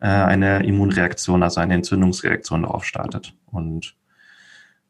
[0.00, 3.34] äh, eine Immunreaktion, also eine Entzündungsreaktion darauf startet.
[3.44, 3.94] Und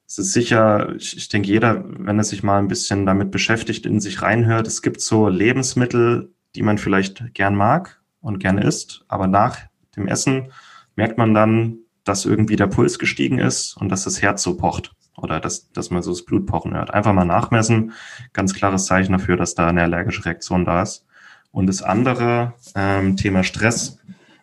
[0.06, 3.84] es ist sicher, ich, ich denke, jeder, wenn er sich mal ein bisschen damit beschäftigt,
[3.84, 9.04] in sich reinhört, es gibt so Lebensmittel, die man vielleicht gern mag und gerne isst,
[9.08, 9.58] aber nach
[9.96, 10.52] dem Essen
[10.94, 14.92] merkt man dann, dass irgendwie der Puls gestiegen ist und dass das Herz so pocht
[15.22, 16.92] oder dass, dass man so das Blutpochen hört.
[16.92, 17.92] Einfach mal nachmessen.
[18.33, 21.06] Ganz klares Zeichen dafür, dass da eine allergische Reaktion da ist.
[21.52, 23.98] Und das andere ähm, Thema Stress.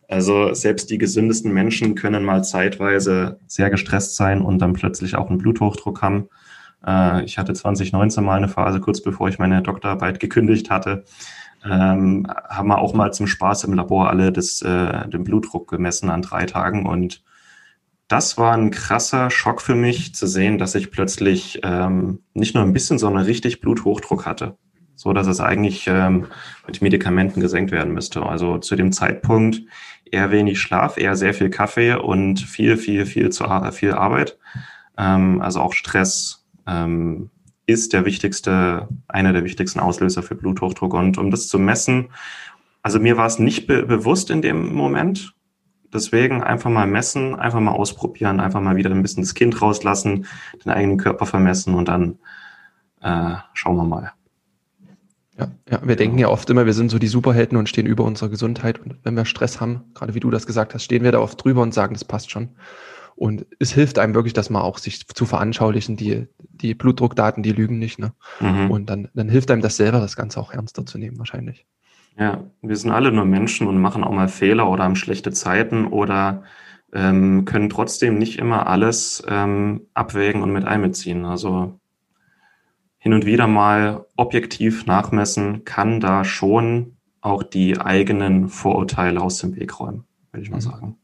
[0.10, 5.30] Also selbst die gesündesten Menschen können mal zeitweise sehr gestresst sein und dann plötzlich auch
[5.30, 6.30] einen Bluthochdruck haben.
[6.86, 11.04] Äh, ich hatte 2019 mal eine Phase, kurz bevor ich meine Doktorarbeit gekündigt hatte,
[11.66, 16.10] ähm, haben wir auch mal zum Spaß im Labor alle das, äh, den Blutdruck gemessen
[16.10, 17.24] an drei Tagen und
[18.08, 22.64] das war ein krasser Schock für mich zu sehen, dass ich plötzlich ähm, nicht nur
[22.64, 24.58] ein bisschen, sondern richtig Bluthochdruck hatte.
[24.96, 26.26] So dass es eigentlich ähm,
[26.66, 28.24] mit Medikamenten gesenkt werden müsste.
[28.24, 29.62] Also zu dem Zeitpunkt
[30.06, 34.40] eher wenig Schlaf, eher sehr viel Kaffee und viel, viel, viel zu viel Arbeit.
[34.98, 37.30] Ähm, also auch Stress ähm,
[37.68, 40.94] ist der wichtigste, einer der wichtigsten Auslöser für Bluthochdruck.
[40.94, 42.10] Und um das zu messen,
[42.82, 45.36] also mir war es nicht be bewusst in dem Moment,
[45.94, 50.26] Deswegen einfach mal messen, einfach mal ausprobieren, einfach mal wieder ein bisschen das Kind rauslassen,
[50.66, 52.20] den eigenen Körper vermessen und dann
[53.02, 54.12] äh, schauen wir mal.
[55.38, 58.04] Ja, ja, wir denken ja oft immer, wir sind so die Superhelden und stehen über
[58.04, 58.80] unserer Gesundheit.
[58.80, 61.44] Und wenn wir Stress haben, gerade wie du das gesagt hast, stehen wir da oft
[61.44, 62.50] drüber und sagen, das passt schon.
[63.16, 67.52] Und es hilft einem wirklich, dass man auch sich zu veranschaulichen, die, die Blutdruckdaten, die
[67.52, 68.00] lügen nicht.
[68.00, 68.14] Ne?
[68.40, 68.72] Mhm.
[68.72, 71.66] Und dann, dann hilft einem das selber, das Ganze auch ernster zu nehmen, wahrscheinlich.
[72.20, 75.86] Ja, wir sind alle nur Menschen und machen auch mal Fehler oder haben schlechte Zeiten
[75.86, 76.44] oder
[76.92, 81.26] ähm, können trotzdem nicht immer alles ähm, abwägen und mit einbeziehen.
[81.26, 81.80] Also
[82.98, 89.56] hin und wieder mal objektiv nachmessen kann da schon auch die eigenen Vorurteile aus dem
[89.56, 90.62] Weg räumen, würde ich mal mhm.
[90.62, 90.98] sagen.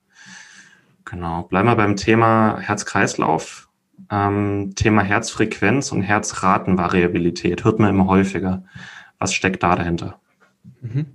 [1.06, 1.44] Genau.
[1.44, 3.70] Bleiben wir beim Thema Herz-Kreislauf.
[4.10, 8.64] Ähm, Thema Herzfrequenz und Herzratenvariabilität hört man immer häufiger.
[9.20, 10.20] Was steckt da dahinter?
[10.82, 11.06] Mhm.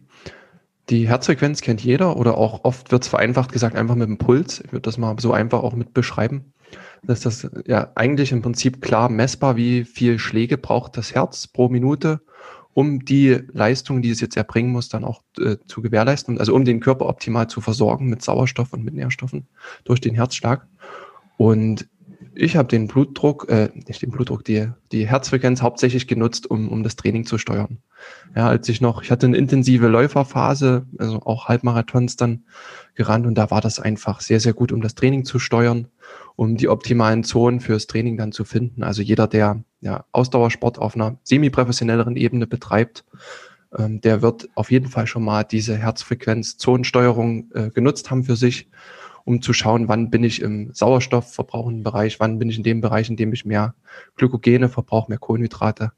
[0.90, 4.61] Die Herzfrequenz kennt jeder oder auch oft wird es vereinfacht gesagt einfach mit dem Puls.
[4.64, 6.52] Ich würde das mal so einfach auch mit beschreiben.
[7.02, 11.46] Das ist das ja eigentlich im Prinzip klar messbar, wie viel Schläge braucht das Herz
[11.46, 12.20] pro Minute,
[12.72, 16.64] um die Leistung, die es jetzt erbringen muss, dann auch äh, zu gewährleisten, also um
[16.64, 19.46] den Körper optimal zu versorgen mit Sauerstoff und mit Nährstoffen
[19.84, 20.66] durch den Herzschlag.
[21.37, 21.88] Und
[22.40, 26.85] ich habe den Blutdruck, äh, nicht den Blutdruck, die, die Herzfrequenz hauptsächlich genutzt, um, um
[26.85, 27.79] das Training zu steuern.
[28.37, 32.44] Ja, als ich noch, ich hatte eine intensive Läuferphase, also auch Halbmarathons dann
[32.94, 35.88] gerannt und da war das einfach sehr, sehr gut, um das Training zu steuern,
[36.37, 38.85] um die optimalen Zonen fürs Training dann zu finden.
[38.85, 43.05] Also jeder, der ja, Ausdauersport auf einer semi-professionelleren Ebene betreibt,
[43.77, 48.68] ähm, der wird auf jeden Fall schon mal diese Herzfrequenz-Zonensteuerung äh, genutzt haben für sich
[49.29, 53.11] um zu schauen, wann bin ich im sauerstoffverbrauchenden Bereich, wann bin ich in dem Bereich,
[53.11, 53.75] in dem ich mehr
[54.17, 55.93] Glykogene verbrauche, mehr Kohlenhydrate.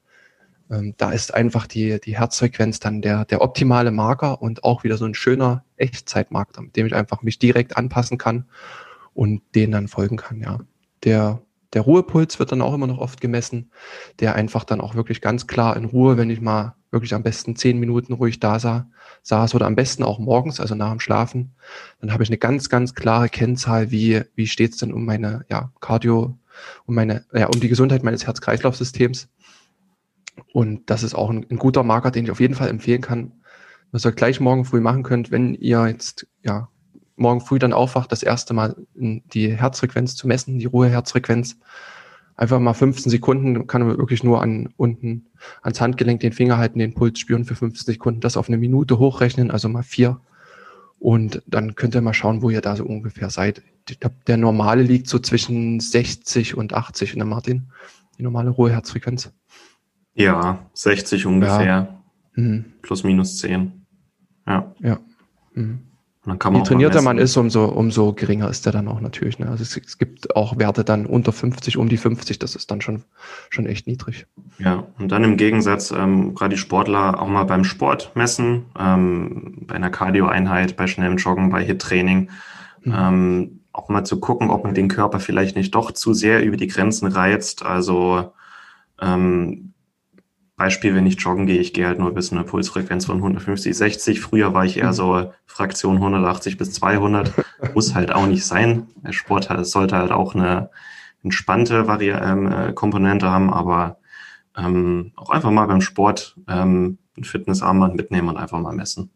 [0.69, 4.97] Ähm, da ist einfach die, die Herzfrequenz dann der, der optimale Marker und auch wieder
[4.97, 8.47] so ein schöner Echtzeitmarker, mit dem ich einfach mich direkt anpassen kann
[9.15, 10.59] und den dann folgen kann, ja.
[11.05, 11.41] Der,
[11.73, 13.71] der Ruhepuls wird dann auch immer noch oft gemessen,
[14.19, 17.55] der einfach dann auch wirklich ganz klar in Ruhe, wenn ich mal wirklich am besten
[17.55, 18.89] zehn Minuten ruhig da sah,
[19.23, 21.55] saß oder am besten auch morgens, also nach dem Schlafen,
[22.01, 25.45] dann habe ich eine ganz, ganz klare Kennzahl, wie, wie steht es denn um meine
[25.49, 26.37] ja, Cardio,
[26.87, 29.29] um meine, ja, um die Gesundheit meines Herz-Kreislauf-Systems.
[30.53, 33.33] Und das ist auch ein, ein, guter Marker, den ich auf jeden Fall empfehlen kann,
[33.93, 36.69] was ihr gleich morgen früh machen könnt, wenn ihr jetzt ja
[37.21, 41.59] morgen früh dann aufwacht, das erste Mal die Herzfrequenz zu messen, die Ruheherzfrequenz.
[42.35, 45.27] Einfach mal 15 Sekunden kann man wirklich nur an unten
[45.63, 48.99] ans Handgelenk den Finger halten, den Puls spüren für 15 Sekunden, das auf eine Minute
[48.99, 50.21] hochrechnen, also mal vier.
[50.99, 53.63] Und dann könnt ihr mal schauen, wo ihr da so ungefähr seid.
[53.89, 57.71] Ich glaube, der normale liegt so zwischen 60 und 80, ne Martin?
[58.19, 59.33] Die normale Ruheherzfrequenz.
[60.15, 61.65] Ja, 60 ungefähr.
[61.65, 62.03] Ja.
[62.35, 62.65] Mhm.
[62.83, 63.87] Plus minus 10.
[64.47, 64.75] Ja.
[64.81, 64.99] Ja.
[65.53, 65.90] Mhm.
[66.25, 69.39] Man kann Je trainierter man ist, umso, umso geringer ist der dann auch natürlich.
[69.39, 69.49] Ne?
[69.49, 72.83] Also es, es, gibt auch Werte dann unter 50, um die 50, das ist dann
[72.83, 73.05] schon,
[73.49, 74.27] schon echt niedrig.
[74.59, 79.63] Ja, und dann im Gegensatz, ähm, gerade die Sportler auch mal beim Sport messen, ähm,
[79.63, 82.29] bei einer Cardio-Einheit, bei schnellem Joggen, bei Hit-Training,
[82.85, 82.95] mhm.
[82.95, 86.59] ähm, auch mal zu gucken, ob man den Körper vielleicht nicht doch zu sehr über
[86.59, 87.65] die Grenzen reizt.
[87.65, 88.33] Also
[89.01, 89.70] ähm,
[90.61, 94.21] Beispiel, wenn ich joggen gehe, ich gehe halt nur bis eine Pulsfrequenz von 150, 60.
[94.21, 97.33] Früher war ich eher so Fraktion 180 bis 200.
[97.75, 98.89] Muss halt auch nicht sein.
[98.97, 100.69] Der Sport sollte halt auch eine
[101.23, 104.01] entspannte Vari ähm, äh, Komponente haben, aber
[104.55, 109.09] ähm, auch einfach mal beim Sport ähm, ein Fitnessarmband mitnehmen und einfach mal messen.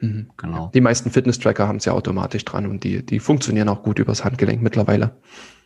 [0.00, 0.30] Mhm.
[0.38, 0.70] Genau.
[0.72, 4.24] Die meisten Fitness-Tracker haben es ja automatisch dran und die, die funktionieren auch gut übers
[4.24, 5.14] Handgelenk mittlerweile.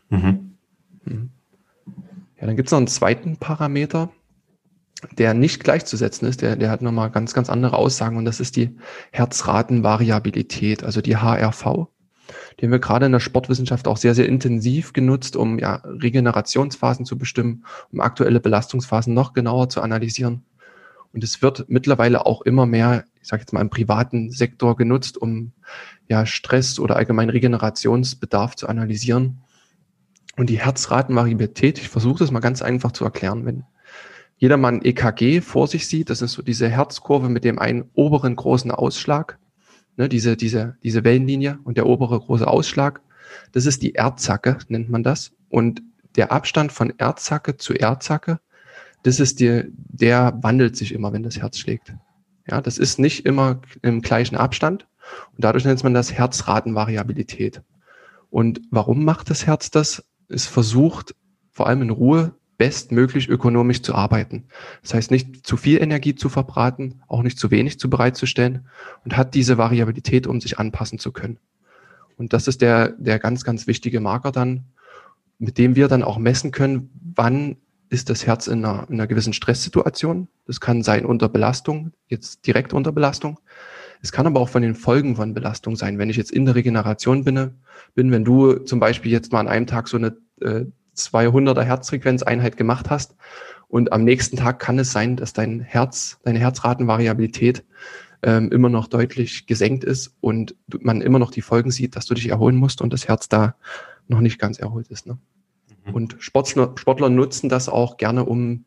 [0.09, 0.57] Mhm.
[1.05, 1.31] Mhm.
[2.41, 4.11] Ja, dann gibt es noch einen zweiten Parameter,
[5.13, 8.57] der nicht gleichzusetzen ist, der, der hat nochmal ganz, ganz andere Aussagen und das ist
[8.57, 8.77] die
[9.13, 11.89] Herzratenvariabilität, also die HRV.
[12.59, 17.07] Die haben wir gerade in der Sportwissenschaft auch sehr, sehr intensiv genutzt, um ja, Regenerationsphasen
[17.07, 20.45] zu bestimmen, um aktuelle Belastungsphasen noch genauer zu analysieren.
[21.13, 25.19] Und es wird mittlerweile auch immer mehr, ich sage jetzt mal im privaten Sektor genutzt,
[25.19, 25.53] um
[26.09, 29.43] ja Stress oder allgemein Regenerationsbedarf zu analysieren.
[30.37, 33.65] Und die Herzratenvariabilität, ich versuche das mal ganz einfach zu erklären, wenn
[34.41, 38.71] jedermann EKG vor sich sieht, das ist so diese Herzkurve mit dem einen oberen großen
[38.71, 39.39] Ausschlag,
[39.97, 43.03] ne, diese, diese, diese Wellenlinie und der obere große Ausschlag,
[43.53, 45.33] das ist die Erdzacke, nennt man das.
[45.51, 45.83] Und
[46.17, 48.41] der Abstand von Erdzacke zu Erdzacke,
[49.03, 51.93] das ist die, der wandelt sich immer, wenn das Herz schlägt.
[52.51, 54.87] Ja, das ist nicht immer im gleichen Abstand.
[55.37, 57.63] Und dadurch nennt man das Herzratenvariabilität.
[58.31, 60.03] Und warum macht das Herz das?
[60.29, 61.15] Es versucht,
[61.51, 64.45] vor allem in Ruhe bestmöglich ökonomisch zu arbeiten.
[64.83, 68.67] Das heißt, nicht zu viel Energie zu verbraten, auch nicht zu wenig zu bereitzustellen
[69.03, 71.39] und hat diese Variabilität, um sich anpassen zu können.
[72.19, 74.67] Und das ist der, der ganz, ganz wichtige Marker dann,
[75.39, 77.57] mit dem wir dann auch messen können, wann
[77.89, 80.29] ist das Herz in einer, in einer gewissen Stresssituation.
[80.47, 83.41] Das kann sein unter Belastung, jetzt direkt unter Belastung.
[84.03, 85.97] Es kann aber auch von den Folgen von Belastung sein.
[85.97, 87.53] Wenn ich jetzt in der Regeneration bin,
[87.95, 90.67] bin wenn du zum Beispiel jetzt mal an einem Tag so eine äh,
[91.09, 93.17] 200er Herzfrequenzeinheit gemacht hast
[93.69, 97.65] und am nächsten Tag kann es sein, dass dein Herz, deine Herzratenvariabilität
[98.23, 102.15] ähm, immer noch deutlich gesenkt ist und man immer noch die Folgen sieht, dass du
[102.15, 103.55] dich erholen musst und das Herz da
[104.09, 105.07] noch nicht ganz erholt ist.
[105.07, 105.19] Ne?
[105.87, 105.95] Mhm.
[105.95, 108.65] Und Sportler, Sportler nutzen das auch gerne, um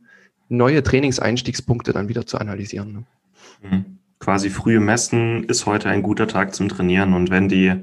[0.47, 2.93] neue Trainingseinstiegspunkte dann wieder zu analysieren.
[2.93, 3.03] Ne?
[3.61, 3.85] Mhm.
[4.19, 7.73] Quasi früh messen ist heute ein guter Tag zum Trainieren und wenn die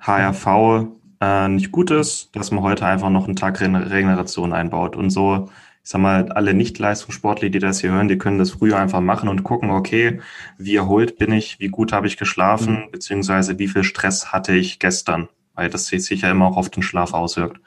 [0.00, 0.88] HRV
[1.20, 4.96] äh, nicht gut ist, dass man heute einfach noch einen Tag Regeneration einbaut.
[4.96, 5.48] Und so,
[5.82, 9.28] ich sag mal, alle Nicht-Leistungssportler, die das hier hören, die können das früher einfach machen
[9.28, 10.20] und gucken, okay,
[10.58, 12.90] wie erholt bin ich, wie gut habe ich geschlafen, mhm.
[12.90, 16.82] beziehungsweise wie viel Stress hatte ich gestern, weil das sich ja immer auch auf den
[16.82, 17.60] Schlaf auswirkt.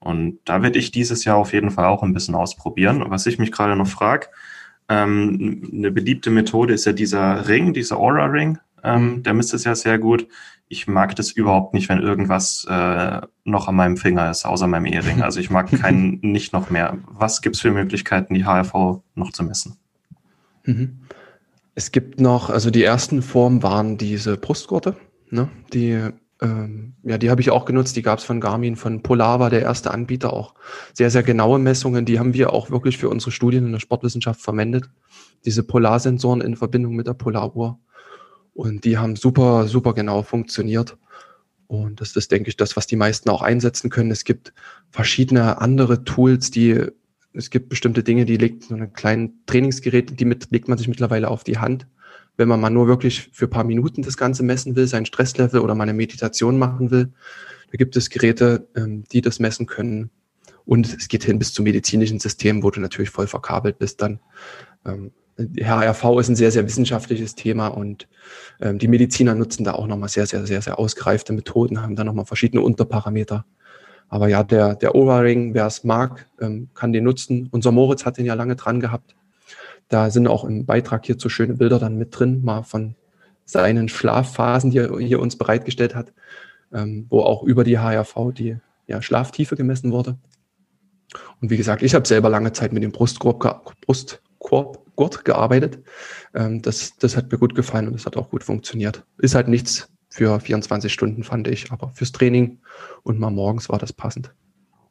[0.00, 3.04] Und da werde ich dieses Jahr auf jeden Fall auch ein bisschen ausprobieren.
[3.08, 4.28] Was ich mich gerade noch frage,
[4.88, 8.58] ähm, eine beliebte Methode ist ja dieser Ring, dieser Aura-Ring.
[8.84, 10.28] Ähm, der misst es ja sehr gut.
[10.68, 14.86] Ich mag das überhaupt nicht, wenn irgendwas äh, noch an meinem Finger ist, außer meinem
[14.86, 15.22] Ehering.
[15.22, 16.98] Also ich mag keinen, nicht noch mehr.
[17.06, 19.78] Was gibt es für Möglichkeiten, die HRV noch zu messen?
[20.64, 21.00] Mhm.
[21.74, 24.96] Es gibt noch, also die ersten Formen waren diese Brustgurte,
[25.30, 25.48] ne?
[25.72, 27.96] die ähm, ja, die habe ich auch genutzt.
[27.96, 30.54] Die gab es von Garmin, von Polar war der erste Anbieter auch.
[30.92, 32.04] Sehr, sehr genaue Messungen.
[32.04, 34.88] Die haben wir auch wirklich für unsere Studien in der Sportwissenschaft verwendet.
[35.44, 37.78] Diese Polarsensoren in Verbindung mit der Polaruhr.
[38.58, 40.96] Und die haben super, super genau funktioniert.
[41.68, 44.10] Und das ist, denke ich, das, was die meisten auch einsetzen können.
[44.10, 44.52] Es gibt
[44.90, 46.86] verschiedene andere Tools, die,
[47.34, 50.88] es gibt bestimmte Dinge, die legt so ein kleines Trainingsgerät, die mit, legt man sich
[50.88, 51.86] mittlerweile auf die Hand
[52.38, 55.74] wenn man mal nur wirklich für paar Minuten das Ganze messen will, sein Stresslevel oder
[55.74, 57.12] mal eine Meditation machen will.
[57.72, 60.10] Da gibt es Geräte, ähm, die das messen können.
[60.64, 64.20] Und es geht hin bis zum medizinischen System, wo du natürlich voll verkabelt bist dann.
[65.38, 68.08] Ähm, HRV ist ein sehr, sehr wissenschaftliches Thema und
[68.60, 72.04] ähm, die Mediziner nutzen da auch nochmal sehr, sehr, sehr, sehr ausgereifte Methoden, haben da
[72.04, 73.44] nochmal verschiedene Unterparameter.
[74.08, 76.26] Aber ja, der, der Oura-Ring, wer es mag,
[76.72, 77.48] kann den nutzen.
[77.50, 79.14] Unser Moritz hat den ja lange dran gehabt.
[79.88, 82.94] Da sind auch im Beitrag hierzu schöne Bilder dann mit drin, mal von
[83.44, 86.12] seinen Schlafphasen, die er hier uns bereitgestellt hat,
[86.72, 90.18] ähm, wo auch über die HRV die ja, Schlaftiefe gemessen wurde.
[91.40, 93.74] Und wie gesagt, ich habe selber lange Zeit mit dem Brustkorb,
[94.98, 95.78] Brustkorbgurt gearbeitet.
[96.34, 99.04] Ähm, das, das hat mir gut gefallen und das hat auch gut funktioniert.
[99.18, 102.58] Ist halt nichts für 24 Stunden, fand ich, aber fürs Training
[103.02, 104.34] und mal morgens war das passend.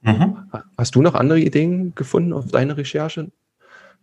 [0.02, 0.38] Mhm.
[0.78, 3.32] Hast du noch andere Ideen gefunden auf deine Recherche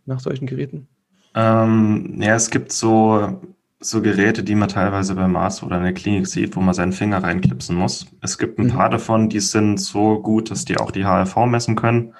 [0.07, 0.89] nach solchen Geräten?
[1.35, 3.41] Ähm, ja, es gibt so,
[3.81, 6.93] so Geräte, die man teilweise beim Arzt oder in der Klinik sieht, wo man seinen
[6.93, 8.07] Finger reinklipsen muss.
[8.21, 8.73] Es gibt ein mhm.
[8.73, 12.15] paar davon, die sind so gut, dass die auch die HRV messen können.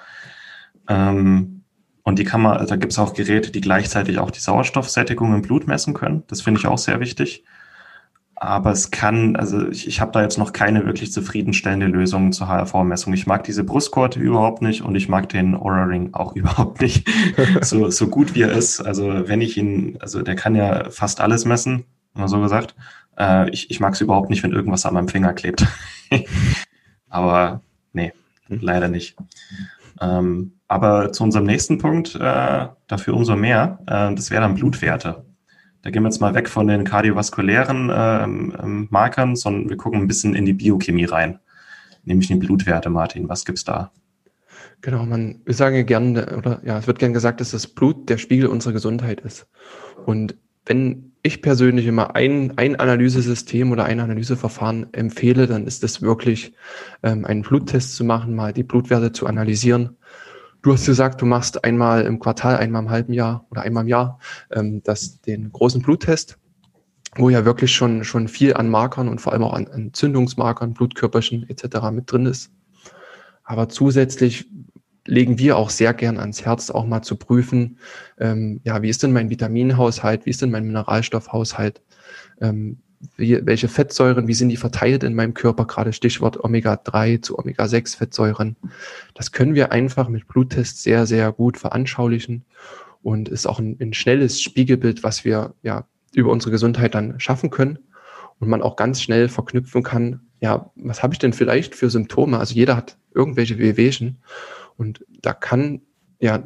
[0.87, 1.54] Ähm,
[2.05, 5.41] und die kann man, da gibt es auch Geräte, die gleichzeitig auch die Sauerstoffsättigung im
[5.41, 6.23] Blut messen können.
[6.27, 7.43] Das finde ich auch sehr wichtig.
[8.35, 12.47] Aber es kann, also ich, ich habe da jetzt noch keine wirklich zufriedenstellende Lösung zur
[12.47, 13.11] HRV-Messung.
[13.13, 17.09] Ich mag diese Brustkorte überhaupt nicht und ich mag den Aura Ring auch überhaupt nicht.
[17.61, 18.81] so, so gut wie er ist.
[18.81, 22.75] Also wenn ich ihn, also der kann ja fast alles messen, mal so gesagt.
[23.17, 25.65] Äh, ich ich mag es überhaupt nicht, wenn irgendwas an meinem Finger klebt.
[27.09, 27.61] aber
[27.93, 28.13] nee,
[28.47, 28.59] hm.
[28.61, 29.15] leider nicht.
[30.01, 35.25] Ähm, aber zu unserem nächsten Punkt, äh, dafür umso mehr, äh, das wäre dann Blutwerte.
[35.81, 40.01] Da gehen wir jetzt mal weg von den kardiovaskulären ähm, ähm, Markern, sondern wir gucken
[40.01, 41.39] ein bisschen in die Biochemie rein,
[42.03, 43.29] nämlich die Blutwerte, Martin.
[43.29, 43.91] Was gibt's da?
[44.81, 48.09] Genau, man, wir sagen ja gerne, oder ja, es wird gern gesagt, dass das Blut
[48.09, 49.47] der Spiegel unserer Gesundheit ist.
[50.05, 56.01] Und wenn ich persönlich immer ein, ein Analysesystem oder ein Analyseverfahren empfehle, dann ist es
[56.01, 56.53] wirklich,
[57.03, 59.97] ähm, einen Bluttest zu machen, mal die Blutwerte zu analysieren
[60.65, 63.87] Du hast gesagt, du machst einmal im Quartal, einmal im halben Jahr oder einmal im
[63.87, 64.17] Jahr
[64.49, 66.39] ähm, das, den großen Bluttest,
[67.15, 71.47] wo ja wirklich schon, schon viel an Markern und vor allem auch an Entzündungsmarkern, Blutkörperchen
[71.47, 71.91] etc.
[71.91, 72.51] mit drin ist.
[73.43, 74.49] Aber zusätzlich
[75.05, 77.77] legen wir auch sehr gern ans Herz, auch mal zu prüfen,
[78.19, 81.81] ähm, ja, wie ist denn mein Vitaminhaushalt, wie ist denn mein Mineralstoffhaushalt,
[82.41, 82.79] ähm,
[83.17, 88.55] wie, welche Fettsäuren, wie sind die verteilt in meinem Körper, gerade Stichwort Omega-3 zu Omega-6-Fettsäuren.
[89.13, 92.45] Das können wir einfach mit Bluttests sehr, sehr gut veranschaulichen
[93.03, 97.51] und ist auch ein, ein schnelles Spiegelbild, was wir ja über unsere Gesundheit dann schaffen
[97.51, 97.77] können
[98.39, 102.37] und man auch ganz schnell verknüpfen kann, ja, was habe ich denn vielleicht für Symptome?
[102.39, 104.17] Also jeder hat irgendwelche Wehwehchen
[104.77, 105.81] und da kann
[106.19, 106.43] ja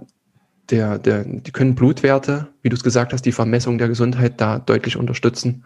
[0.70, 4.60] der, der, die können Blutwerte, wie du es gesagt hast, die Vermessung der Gesundheit da
[4.60, 5.66] deutlich unterstützen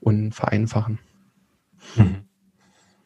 [0.00, 0.98] und vereinfachen.
[1.96, 2.24] Mhm.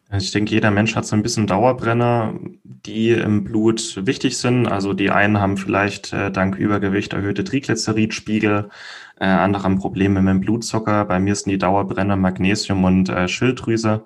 [0.09, 4.67] Also ich denke, jeder Mensch hat so ein bisschen Dauerbrenner, die im Blut wichtig sind.
[4.67, 8.71] Also die einen haben vielleicht äh, dank Übergewicht erhöhte Triglyceridspiegel,
[9.19, 11.05] äh, andere haben Probleme mit dem Blutzucker.
[11.07, 14.05] Bei mir sind die Dauerbrenner Magnesium und äh, Schilddrüse.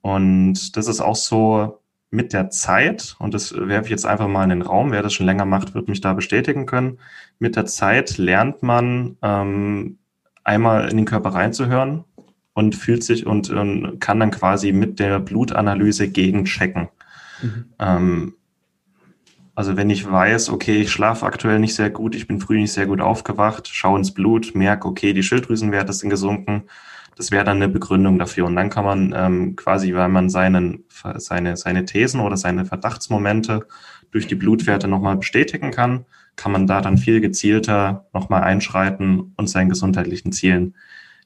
[0.00, 4.44] Und das ist auch so mit der Zeit, und das werfe ich jetzt einfach mal
[4.44, 6.98] in den Raum, wer das schon länger macht, wird mich da bestätigen können.
[7.38, 9.98] Mit der Zeit lernt man ähm,
[10.44, 12.04] einmal in den Körper reinzuhören,
[12.56, 16.88] und fühlt sich und, und kann dann quasi mit der Blutanalyse gegenchecken.
[17.42, 17.64] Mhm.
[17.78, 18.34] Ähm,
[19.54, 22.72] also wenn ich weiß, okay, ich schlafe aktuell nicht sehr gut, ich bin früh nicht
[22.72, 26.62] sehr gut aufgewacht, schaue ins Blut, merke, okay, die Schilddrüsenwerte sind gesunken,
[27.16, 28.44] das wäre dann eine Begründung dafür.
[28.44, 30.84] Und dann kann man ähm, quasi, weil man seinen,
[31.16, 33.66] seine, seine Thesen oder seine Verdachtsmomente
[34.10, 36.04] durch die Blutwerte nochmal bestätigen kann,
[36.36, 40.74] kann man da dann viel gezielter nochmal einschreiten und seinen gesundheitlichen Zielen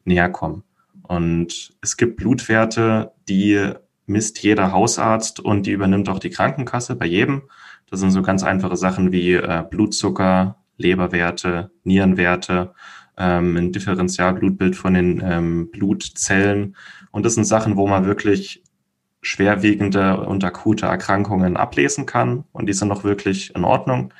[0.04, 0.62] näher kommen.
[1.02, 3.72] Und es gibt Blutwerte, die
[4.06, 7.42] misst jeder Hausarzt und die übernimmt auch die Krankenkasse bei jedem.
[7.90, 12.74] Das sind so ganz einfache Sachen wie äh, Blutzucker, Leberwerte, Nierenwerte,
[13.20, 16.74] ähm, ein Differentialblutbild von den ähm, Blutzellen.
[17.10, 18.62] Und das sind Sachen, wo man wirklich
[19.22, 22.44] schwerwiegende und akute Erkrankungen ablesen kann.
[22.52, 24.14] Und die sind noch wirklich in Ordnung.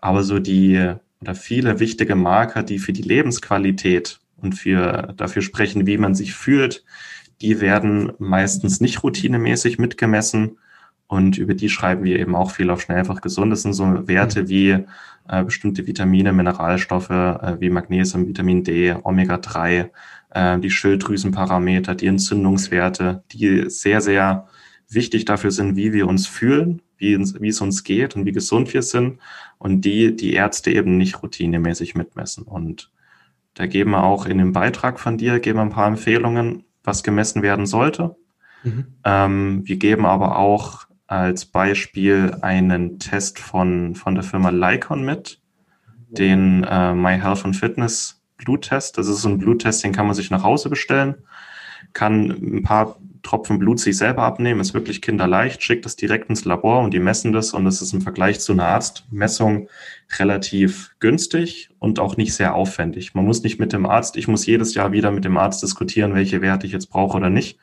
[0.00, 5.86] Aber so die oder viele wichtige Marker, die für die Lebensqualität und für dafür sprechen,
[5.86, 6.84] wie man sich fühlt,
[7.40, 10.58] die werden meistens nicht routinemäßig mitgemessen.
[11.06, 13.52] Und über die schreiben wir eben auch viel auf Schnellfach gesund.
[13.52, 14.84] Das sind so Werte wie
[15.28, 19.90] äh, bestimmte Vitamine, Mineralstoffe äh, wie Magnesium, Vitamin D, Omega-3,
[20.30, 24.48] äh, die Schilddrüsenparameter, die Entzündungswerte, die sehr, sehr
[24.88, 28.72] wichtig dafür sind, wie wir uns fühlen, wie, wie es uns geht und wie gesund
[28.74, 29.18] wir sind
[29.58, 32.44] und die die Ärzte eben nicht routinemäßig mitmessen.
[32.44, 32.90] Und
[33.54, 37.02] da geben wir auch in dem Beitrag von dir, geben wir ein paar Empfehlungen, was
[37.02, 38.16] gemessen werden sollte.
[38.64, 38.86] Mhm.
[39.04, 45.42] Ähm, wir geben aber auch als Beispiel einen Test von, von der Firma Lycon mit,
[46.08, 48.96] den äh, My Health and Fitness Bluttest.
[48.96, 51.16] Das ist so ein Bluttest, den kann man sich nach Hause bestellen,
[51.92, 56.46] kann ein paar Tropfen Blut sich selber abnehmen, ist wirklich kinderleicht, schickt das direkt ins
[56.46, 59.68] Labor und die messen das und das ist im Vergleich zu einer Arztmessung
[60.18, 63.14] relativ günstig und auch nicht sehr aufwendig.
[63.14, 66.14] Man muss nicht mit dem Arzt, ich muss jedes Jahr wieder mit dem Arzt diskutieren,
[66.14, 67.58] welche Werte ich jetzt brauche oder nicht.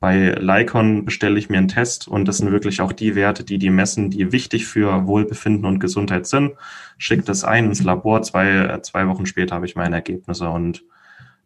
[0.00, 3.58] Bei Lycon bestelle ich mir einen Test und das sind wirklich auch die Werte, die
[3.58, 6.52] die messen, die wichtig für Wohlbefinden und Gesundheit sind.
[6.96, 10.82] Schickt das ein ins Labor, zwei, zwei Wochen später habe ich meine Ergebnisse und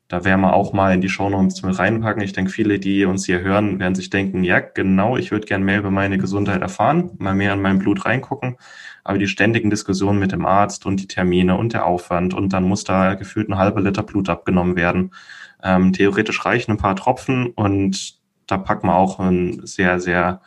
[0.07, 2.22] da werden wir auch mal in die Shownotes mit reinpacken.
[2.22, 5.64] Ich denke, viele, die uns hier hören, werden sich denken, ja, genau, ich würde gerne
[5.64, 8.57] mehr über meine Gesundheit erfahren, mal mehr in mein Blut reingucken.
[9.02, 12.64] Aber die ständigen Diskussionen mit dem Arzt und die Termine und der Aufwand und dann
[12.64, 15.12] muss da gefühlt ein halber Liter Blut abgenommen werden.
[15.62, 20.40] Ähm, theoretisch reichen ein paar Tropfen und da packen wir auch einen sehr, sehr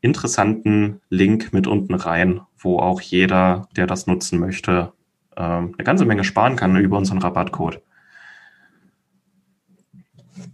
[0.00, 4.92] interessanten Link mit unten rein, wo auch jeder, der das nutzen möchte,
[5.36, 7.82] ähm, eine ganze Menge sparen kann über unseren Rabattcode.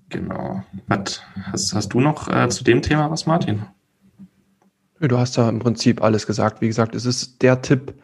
[0.08, 0.62] Genau.
[0.86, 3.62] Was, hast, hast du noch äh, zu dem Thema was, Martin?
[5.00, 6.60] Du hast da im Prinzip alles gesagt.
[6.60, 7.94] Wie gesagt, es ist der Tipp,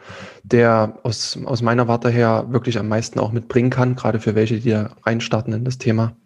[0.43, 4.59] der aus, aus meiner Warte her wirklich am meisten auch mitbringen kann, gerade für welche,
[4.59, 6.17] die da reinstarten in das Thema.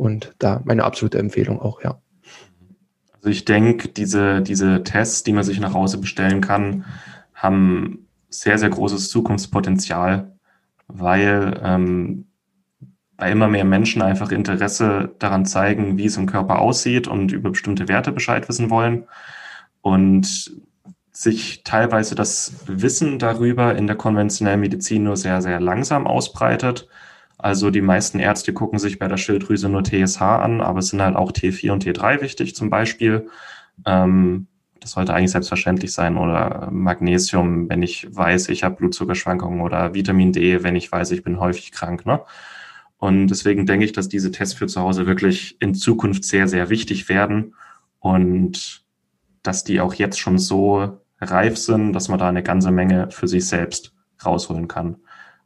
[0.00, 2.00] Und da meine absolute Empfehlung auch, ja.
[3.16, 6.86] Also ich denke, diese, diese Tests, die man sich nach Hause bestellen kann,
[7.34, 10.32] haben sehr, sehr großes Zukunftspotenzial,
[10.86, 12.28] weil ähm,
[13.18, 17.50] bei immer mehr Menschen einfach Interesse daran zeigen, wie es im Körper aussieht und über
[17.50, 19.04] bestimmte Werte Bescheid wissen wollen.
[19.82, 20.50] Und
[21.12, 26.88] sich teilweise das Wissen darüber in der konventionellen Medizin nur sehr, sehr langsam ausbreitet
[27.42, 31.00] also die meisten Ärzte gucken sich bei der Schilddrüse nur TSH an, aber es sind
[31.00, 33.28] halt auch T4 und T3 wichtig zum Beispiel.
[33.86, 34.46] Ähm,
[34.80, 36.16] das sollte eigentlich selbstverständlich sein.
[36.16, 41.22] Oder Magnesium, wenn ich weiß, ich habe Blutzuckerschwankungen oder Vitamin D, wenn ich weiß, ich
[41.22, 42.06] bin häufig krank.
[42.06, 42.20] Ne?
[42.98, 46.70] Und deswegen denke ich, dass diese Tests für zu Hause wirklich in Zukunft sehr, sehr
[46.70, 47.54] wichtig werden
[47.98, 48.84] und
[49.42, 53.28] dass die auch jetzt schon so reif sind, dass man da eine ganze Menge für
[53.28, 54.96] sich selbst rausholen kann.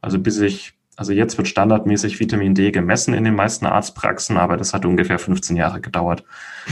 [0.01, 4.55] Also bis ich also jetzt wird standardmäßig Vitamin D gemessen in den meisten Arztpraxen, aber
[4.55, 6.23] das hat ungefähr 15 Jahre gedauert,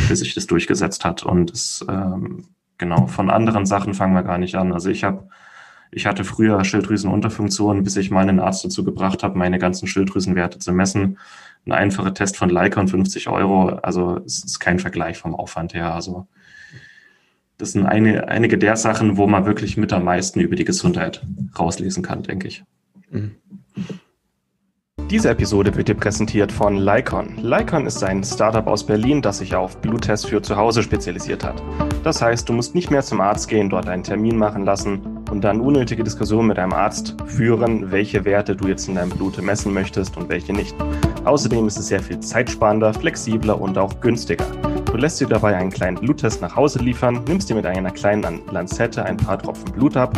[0.07, 1.24] bis sich das durchgesetzt hat.
[1.24, 2.45] Und es, ähm,
[2.78, 4.71] genau, von anderen Sachen fangen wir gar nicht an.
[4.71, 5.28] Also ich habe,
[5.91, 10.59] ich hatte früher Schilddrüsenunterfunktion, bis ich mal einen Arzt dazu gebracht habe, meine ganzen Schilddrüsenwerte
[10.59, 11.17] zu messen.
[11.65, 15.93] Ein einfacher Test von Lycon 50 Euro, also es ist kein Vergleich vom Aufwand her.
[15.93, 16.28] Also
[17.57, 21.26] das sind eine, einige der Sachen, wo man wirklich mit am meisten über die Gesundheit
[21.57, 22.63] rauslesen kann, denke ich.
[23.09, 23.36] Mhm.
[25.10, 27.38] Diese Episode wird dir präsentiert von Lycon.
[27.41, 31.62] Lycon ist ein Startup aus Berlin, das sich auf Bluttests für zu Hause spezialisiert hat.
[32.04, 35.43] Das heißt, du musst nicht mehr zum Arzt gehen, dort einen Termin machen lassen und
[35.43, 39.74] dann unnötige Diskussionen mit deinem Arzt führen, welche Werte du jetzt in deinem Blut messen
[39.74, 40.76] möchtest und welche nicht.
[41.26, 44.45] Außerdem ist es sehr viel zeitsparender, flexibler und auch günstiger.
[44.86, 48.41] Du lässt dir dabei einen kleinen Bluttest nach Hause liefern, nimmst dir mit einer kleinen
[48.51, 50.18] Lanzette ein paar Tropfen Blut ab,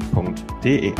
[0.11, 0.93] L-Y-K-O-N.de.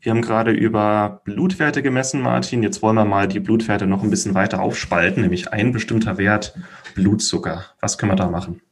[0.00, 2.62] Wir haben gerade über Blutwerte gemessen, Martin.
[2.62, 6.54] Jetzt wollen wir mal die Blutwerte noch ein bisschen weiter aufspalten, nämlich ein bestimmter Wert,
[6.94, 7.66] Blutzucker.
[7.80, 8.62] Was können wir da machen?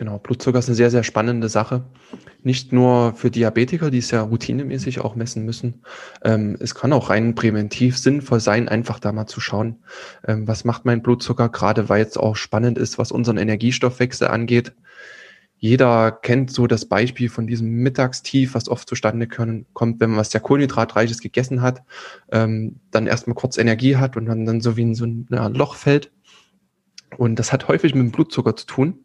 [0.00, 1.84] Genau, Blutzucker ist eine sehr, sehr spannende Sache.
[2.42, 5.82] Nicht nur für Diabetiker, die es ja routinemäßig auch messen müssen.
[6.24, 9.76] Ähm, es kann auch rein präventiv sinnvoll sein, einfach da mal zu schauen,
[10.26, 14.72] ähm, was macht mein Blutzucker, gerade weil es auch spannend ist, was unseren Energiestoffwechsel angeht.
[15.58, 20.18] Jeder kennt so das Beispiel von diesem Mittagstief, was oft zustande können, kommt, wenn man
[20.18, 21.82] was sehr Kohlenhydratreiches gegessen hat,
[22.32, 25.74] ähm, dann erstmal kurz Energie hat und dann, dann so wie in so ein Loch
[25.74, 26.10] fällt.
[27.18, 29.04] Und das hat häufig mit dem Blutzucker zu tun.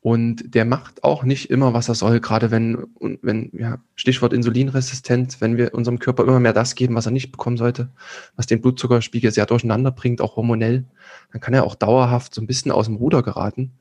[0.00, 2.86] Und der macht auch nicht immer, was er soll, gerade wenn,
[3.22, 7.32] wenn, ja, Stichwort Insulinresistenz, wenn wir unserem Körper immer mehr das geben, was er nicht
[7.32, 7.90] bekommen sollte,
[8.36, 10.84] was den Blutzuckerspiegel sehr durcheinander bringt, auch hormonell,
[11.32, 13.72] dann kann er auch dauerhaft so ein bisschen aus dem Ruder geraten.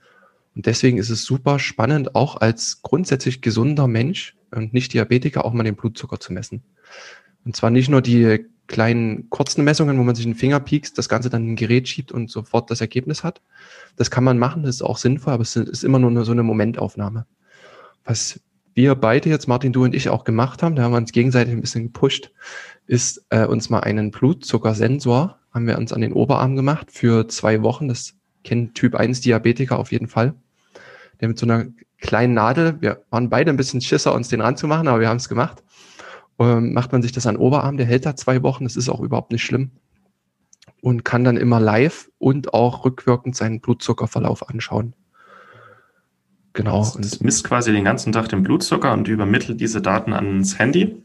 [0.55, 5.53] Und deswegen ist es super spannend, auch als grundsätzlich gesunder Mensch und nicht Diabetiker auch
[5.53, 6.63] mal den Blutzucker zu messen.
[7.43, 11.09] Und zwar nicht nur die kleinen kurzen Messungen, wo man sich den Finger piekst, das
[11.09, 13.41] Ganze dann in ein Gerät schiebt und sofort das Ergebnis hat.
[13.95, 16.43] Das kann man machen, das ist auch sinnvoll, aber es ist immer nur so eine
[16.43, 17.25] Momentaufnahme.
[18.03, 18.39] Was
[18.73, 21.53] wir beide jetzt, Martin, du und ich auch gemacht haben, da haben wir uns gegenseitig
[21.53, 22.31] ein bisschen gepusht,
[22.87, 27.61] ist äh, uns mal einen Blutzuckersensor, haben wir uns an den Oberarm gemacht für zwei
[27.61, 27.87] Wochen.
[27.87, 30.33] Das kennt Typ 1 Diabetiker auf jeden Fall.
[31.21, 31.67] Der mit so einer
[31.99, 35.29] kleinen Nadel, wir waren beide ein bisschen Schisser, uns den ranzumachen, aber wir haben es
[35.29, 35.63] gemacht
[36.39, 39.01] ähm, macht man sich das an Oberarm, der hält da zwei Wochen, das ist auch
[39.01, 39.71] überhaupt nicht schlimm.
[40.81, 44.93] Und kann dann immer live und auch rückwirkend seinen Blutzuckerverlauf anschauen.
[46.53, 46.79] Genau.
[46.79, 51.03] Das, das misst quasi den ganzen Tag den Blutzucker und übermittelt diese Daten ans Handy.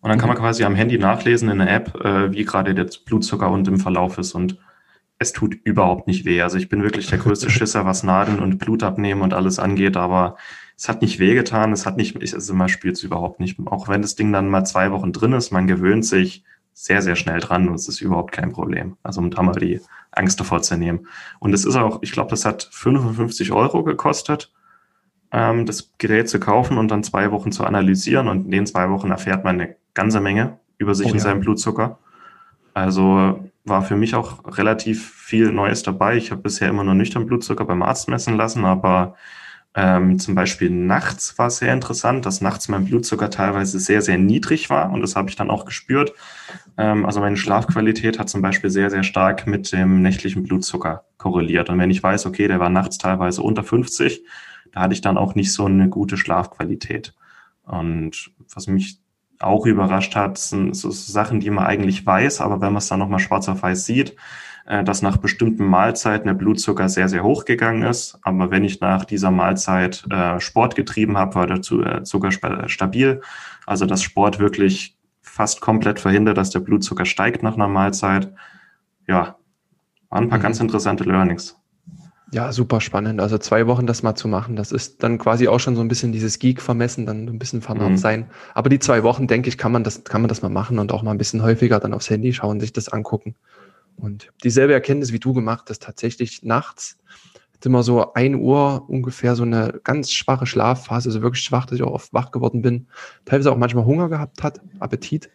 [0.00, 0.42] Und dann kann man mhm.
[0.42, 4.18] quasi am Handy nachlesen in der App, äh, wie gerade der Blutzucker und im Verlauf
[4.18, 4.34] ist.
[4.34, 4.58] Und
[5.18, 6.42] es tut überhaupt nicht weh.
[6.42, 9.96] Also ich bin wirklich der größte Schisser, was Nadeln und Blut abnehmen und alles angeht,
[9.96, 10.36] aber
[10.76, 13.58] es hat nicht wehgetan, es hat nicht, also man spürt es überhaupt nicht.
[13.66, 17.16] Auch wenn das Ding dann mal zwei Wochen drin ist, man gewöhnt sich sehr, sehr
[17.16, 18.98] schnell dran und es ist überhaupt kein Problem.
[19.02, 21.06] Also um da mal die Angst davor zu nehmen.
[21.38, 24.52] Und es ist auch, ich glaube, das hat 55 Euro gekostet,
[25.32, 28.28] ähm, das Gerät zu kaufen und dann zwei Wochen zu analysieren.
[28.28, 31.22] Und in den zwei Wochen erfährt man eine ganze Menge über sich oh, und ja.
[31.22, 31.98] seinen Blutzucker.
[32.74, 36.18] Also war für mich auch relativ viel Neues dabei.
[36.18, 39.16] Ich habe bisher immer nur nüchtern Blutzucker beim Arzt messen lassen, aber
[39.78, 44.70] ähm, zum Beispiel nachts war sehr interessant, dass nachts mein Blutzucker teilweise sehr, sehr niedrig
[44.70, 46.14] war und das habe ich dann auch gespürt.
[46.78, 51.68] Ähm, also meine Schlafqualität hat zum Beispiel sehr, sehr stark mit dem nächtlichen Blutzucker korreliert.
[51.68, 54.24] Und wenn ich weiß, okay, der war nachts teilweise unter 50,
[54.72, 57.14] da hatte ich dann auch nicht so eine gute Schlafqualität.
[57.62, 58.98] Und was mich
[59.40, 62.98] auch überrascht hat, sind so Sachen, die man eigentlich weiß, aber wenn man es dann
[62.98, 64.16] nochmal schwarz auf weiß sieht,
[64.66, 68.18] äh, dass nach bestimmten Mahlzeiten der Blutzucker sehr, sehr hoch gegangen ist.
[68.22, 72.30] Aber wenn ich nach dieser Mahlzeit äh, Sport getrieben habe, war der äh, Zucker
[72.66, 73.20] stabil.
[73.64, 78.32] Also dass Sport wirklich fast komplett verhindert, dass der Blutzucker steigt nach einer Mahlzeit.
[79.06, 79.36] Ja,
[80.10, 80.42] waren ein paar mhm.
[80.42, 81.56] ganz interessante Learnings.
[82.32, 83.20] Ja, super spannend.
[83.20, 85.86] Also zwei Wochen das mal zu machen, das ist dann quasi auch schon so ein
[85.86, 87.96] bisschen dieses Geek vermessen, dann ein bisschen vernarrt mhm.
[87.98, 88.26] sein.
[88.52, 90.90] Aber die zwei Wochen, denke ich, kann man das, kann man das mal machen und
[90.90, 93.36] auch mal ein bisschen häufiger dann aufs Handy schauen, sich das angucken.
[93.96, 96.98] Und dieselbe Erkenntnis wie du gemacht hast, tatsächlich nachts
[97.66, 101.84] immer so ein Uhr ungefähr so eine ganz schwache Schlafphase, so wirklich schwach, dass ich
[101.84, 102.86] auch oft wach geworden bin,
[103.26, 105.28] teilweise auch manchmal Hunger gehabt hat, Appetit.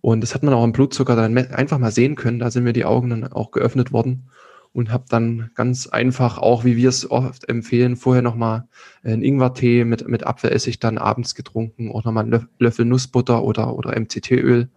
[0.00, 2.38] Und das hat man auch im Blutzucker dann einfach mal sehen können.
[2.38, 4.28] Da sind mir die Augen dann auch geöffnet worden
[4.72, 8.68] und habe dann ganz einfach, auch wie wir es oft empfehlen, vorher nochmal
[9.02, 13.98] einen Ingwertee mit, mit Apfelessig dann abends getrunken, auch nochmal einen Löffel Nussbutter oder, oder
[13.98, 14.68] MCT-Öl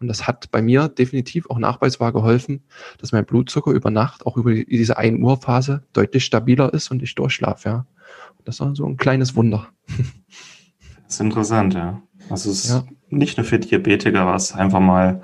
[0.00, 2.62] und das hat bei mir definitiv auch nachweisbar geholfen,
[2.98, 7.02] dass mein Blutzucker über Nacht, auch über diese 1 Uhr Phase, deutlich stabiler ist und
[7.02, 7.86] ich durchschlafe, ja.
[8.38, 9.68] Und das war so ein kleines Wunder.
[9.86, 12.02] Das ist interessant, ja.
[12.30, 12.84] Also es ist ja.
[13.10, 15.22] nicht nur für Diabetiker was, einfach mal ein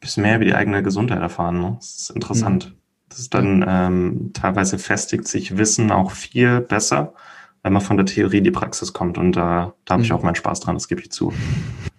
[0.00, 1.60] bisschen mehr über die eigene Gesundheit erfahren.
[1.60, 1.76] Ne?
[1.78, 2.70] Das ist interessant.
[2.70, 2.78] Mhm.
[3.08, 7.14] Das ist dann ähm, teilweise festigt sich Wissen auch viel besser,
[7.62, 9.18] wenn man von der Theorie in die Praxis kommt.
[9.18, 10.16] Und da, da habe ich mhm.
[10.16, 11.32] auch meinen Spaß dran, das gebe ich zu.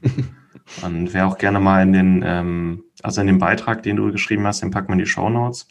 [0.84, 4.46] Und wer auch gerne mal in den, ähm, also in dem Beitrag, den du geschrieben
[4.48, 5.68] hast, den packen wir in die Show Notes.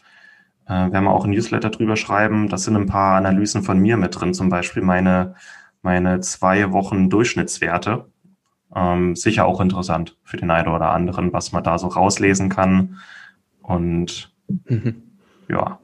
[0.67, 2.49] Äh, werden wir auch ein Newsletter drüber schreiben.
[2.49, 5.35] Das sind ein paar Analysen von mir mit drin, zum Beispiel meine,
[5.81, 8.09] meine zwei Wochen Durchschnittswerte.
[8.73, 12.97] Ähm, sicher auch interessant für den einen oder anderen, was man da so rauslesen kann.
[13.61, 15.03] Und mhm.
[15.47, 15.79] ja,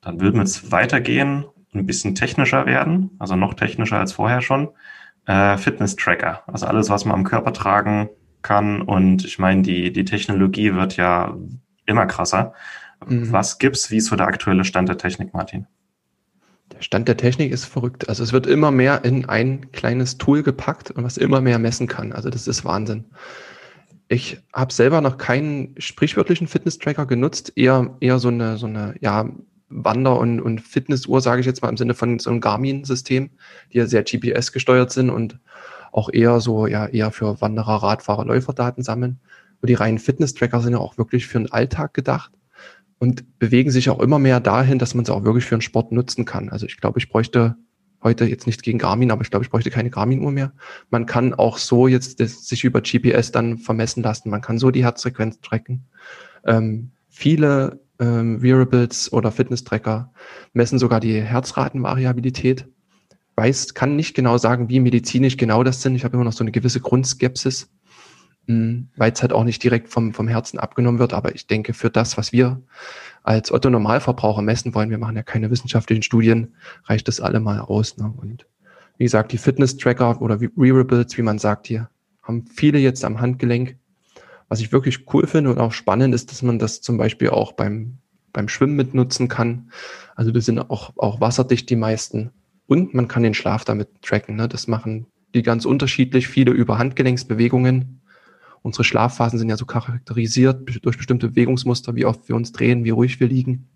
[0.00, 4.40] dann würden wir jetzt weitergehen und ein bisschen technischer werden, also noch technischer als vorher
[4.40, 4.68] schon.
[5.26, 8.08] Äh, Fitness-Tracker, also alles, was man am Körper tragen
[8.42, 8.80] kann.
[8.80, 11.36] Und ich meine, die, die Technologie wird ja
[11.84, 12.54] immer krasser.
[13.06, 13.32] Mhm.
[13.32, 13.90] Was gibt's?
[13.90, 15.66] Wie ist so der aktuelle Stand der Technik, Martin?
[16.72, 18.08] Der Stand der Technik ist verrückt.
[18.08, 21.86] Also es wird immer mehr in ein kleines Tool gepackt und was immer mehr messen
[21.88, 22.12] kann.
[22.12, 23.06] Also das ist Wahnsinn.
[24.08, 29.28] Ich habe selber noch keinen sprichwörtlichen Fitness-Tracker genutzt, eher, eher so eine, so eine ja,
[29.68, 33.30] Wander- und, und Fitnessuhr, sage ich jetzt mal im Sinne von so einem Garmin-System,
[33.72, 35.38] die ja sehr GPS gesteuert sind und
[35.92, 39.18] auch eher so, ja, eher für Wanderer, Radfahrer, Läufer Daten sammeln.
[39.60, 42.32] Und die reinen Fitness-Tracker sind ja auch wirklich für den Alltag gedacht
[42.98, 45.92] und bewegen sich auch immer mehr dahin, dass man sie auch wirklich für einen Sport
[45.92, 46.48] nutzen kann.
[46.50, 47.56] Also ich glaube, ich bräuchte
[48.02, 50.52] heute jetzt nichts gegen Garmin, aber ich glaube, ich bräuchte keine Garmin-Uhr mehr.
[50.90, 54.30] Man kann auch so jetzt das, sich über GPS dann vermessen lassen.
[54.30, 55.86] Man kann so die Herzfrequenz tracken.
[56.44, 60.12] Ähm, viele ähm, Wearables oder Fitness-Tracker
[60.52, 62.66] messen sogar die Herzratenvariabilität.
[63.36, 65.94] Weiß, kann nicht genau sagen, wie medizinisch genau das sind.
[65.94, 67.70] Ich habe immer noch so eine gewisse Grundskepsis,
[68.46, 71.12] hm, weil es halt auch nicht direkt vom, vom Herzen abgenommen wird.
[71.12, 72.62] Aber ich denke, für das, was wir
[73.22, 77.60] als Otto Normalverbraucher messen wollen, wir machen ja keine wissenschaftlichen Studien, reicht das alle mal
[77.60, 77.96] aus.
[77.98, 78.12] Ne?
[78.16, 78.46] Und
[78.98, 81.90] wie gesagt, die Fitness-Tracker oder Wearables, wie man sagt hier,
[82.22, 83.76] haben viele jetzt am Handgelenk.
[84.48, 87.52] Was ich wirklich cool finde und auch spannend ist, dass man das zum Beispiel auch
[87.52, 87.98] beim,
[88.32, 89.70] beim Schwimmen mitnutzen kann.
[90.14, 92.30] Also das sind auch, auch wasserdicht die meisten.
[92.66, 94.36] Und man kann den Schlaf damit tracken.
[94.36, 94.48] Ne?
[94.48, 97.96] Das machen die ganz unterschiedlich, viele über Handgelenksbewegungen
[98.66, 102.90] Unsere Schlafphasen sind ja so charakterisiert durch bestimmte Bewegungsmuster, wie oft wir uns drehen, wie
[102.90, 103.68] ruhig wir liegen.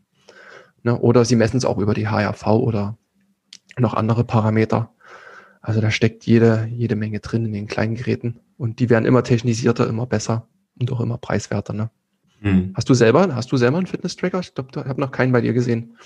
[0.83, 0.99] Ne?
[0.99, 2.99] Oder sie messen es auch über die HRV oder
[3.79, 4.93] noch andere Parameter.
[5.61, 8.41] Also da steckt jede, jede Menge drin in den kleinen Geräten.
[8.59, 10.49] Und die werden immer technisierter, immer besser
[10.81, 11.73] und auch immer preiswerter.
[11.73, 11.91] Ne?
[12.41, 12.73] Hm.
[12.75, 14.41] Hast du selber, hast du selber einen Fitness-Tracker?
[14.41, 15.97] Ich glaube, ich habe noch keinen bei dir gesehen.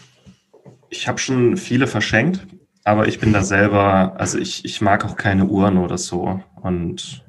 [0.91, 2.47] Ich habe schon viele verschenkt,
[2.85, 6.41] aber ich bin da selber, also ich, ich mag auch keine Uhren oder so.
[6.61, 7.25] Und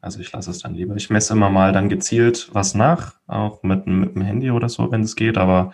[0.00, 0.94] also ich lasse es dann lieber.
[0.96, 4.90] Ich messe immer mal dann gezielt was nach, auch mit, mit dem Handy oder so,
[4.90, 5.72] wenn es geht, aber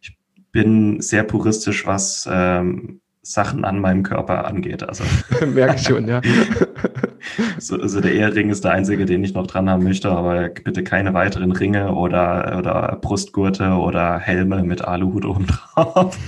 [0.00, 0.16] ich
[0.50, 4.82] bin sehr puristisch, was ähm, Sachen an meinem Körper angeht.
[4.82, 5.04] Also
[5.46, 6.20] merke ich schon, ja.
[7.58, 10.82] so, also der Ehering ist der einzige, den ich noch dran haben möchte, aber bitte
[10.82, 16.18] keine weiteren Ringe oder, oder Brustgurte oder Helme mit Aluhut oben drauf.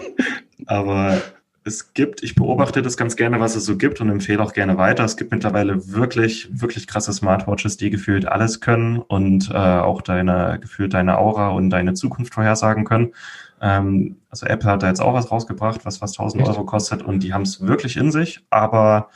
[0.66, 1.20] aber
[1.62, 4.78] es gibt, ich beobachte das ganz gerne, was es so gibt und empfehle auch gerne
[4.78, 5.04] weiter.
[5.04, 10.58] Es gibt mittlerweile wirklich, wirklich krasse Smartwatches, die gefühlt alles können und äh, auch deine,
[10.58, 13.12] gefühlt deine Aura und deine Zukunft vorhersagen können.
[13.60, 17.22] Ähm, also Apple hat da jetzt auch was rausgebracht, was fast 1000 Euro kostet und
[17.22, 19.10] die haben es wirklich in sich, aber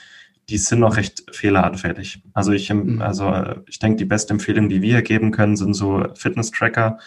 [0.49, 2.23] die sind noch recht fehleranfällig.
[2.35, 3.01] Also ich, mhm.
[3.01, 3.33] also
[3.67, 6.99] ich denke, die beste Empfehlung, die wir hier geben können, sind so Fitness-Tracker,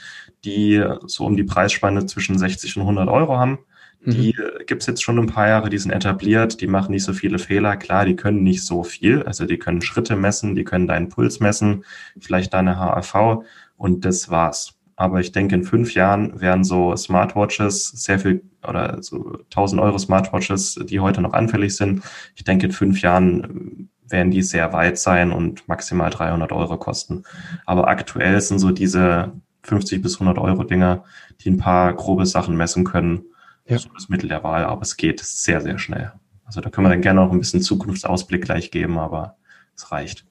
[0.43, 3.59] die so um die Preisspanne zwischen 60 und 100 Euro haben
[4.05, 4.65] die mhm.
[4.65, 7.39] gibt es jetzt schon ein paar Jahre, die sind etabliert, die machen nicht so viele
[7.39, 7.75] Fehler.
[7.77, 9.23] Klar, die können nicht so viel.
[9.23, 11.83] Also die können Schritte messen, die können deinen Puls messen,
[12.19, 13.43] vielleicht deine HAV
[13.75, 14.76] und das war's.
[14.98, 19.98] Aber ich denke, in fünf Jahren werden so Smartwatches sehr viel oder so 1000 Euro
[19.98, 22.04] Smartwatches, die heute noch anfällig sind.
[22.36, 27.24] Ich denke, in fünf Jahren werden die sehr weit sein und maximal 300 Euro kosten.
[27.66, 29.32] Aber aktuell sind so diese
[29.64, 31.06] 50 bis 100 Euro Dinger,
[31.41, 33.24] die ein paar grobe Sachen messen können
[33.68, 33.78] ja.
[33.78, 36.12] so das Mittel der Wahl, aber es geht sehr, sehr schnell.
[36.45, 39.38] Also da können wir dann gerne noch ein bisschen Zukunftsausblick gleich geben, aber
[39.76, 40.26] es reicht.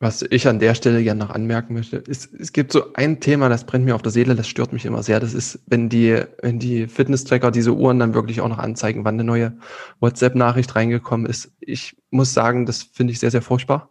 [0.00, 3.48] Was ich an der Stelle gerne noch anmerken möchte, ist, es gibt so ein Thema,
[3.48, 5.18] das brennt mir auf der Seele, das stört mich immer sehr.
[5.18, 9.16] Das ist, wenn die, wenn die Fitness-Tracker diese Uhren dann wirklich auch noch anzeigen, wann
[9.16, 9.58] eine neue
[9.98, 11.50] WhatsApp-Nachricht reingekommen ist.
[11.58, 13.90] Ich muss sagen, das finde ich sehr, sehr furchtbar,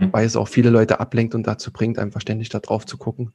[0.00, 0.12] mhm.
[0.12, 3.32] weil es auch viele Leute ablenkt und dazu bringt, einfach ständig da drauf zu gucken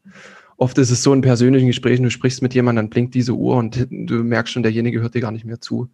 [0.60, 3.56] oft ist es so in persönlichen Gesprächen, du sprichst mit jemandem, dann blinkt diese Uhr
[3.56, 5.90] und du merkst schon, derjenige hört dir gar nicht mehr zu.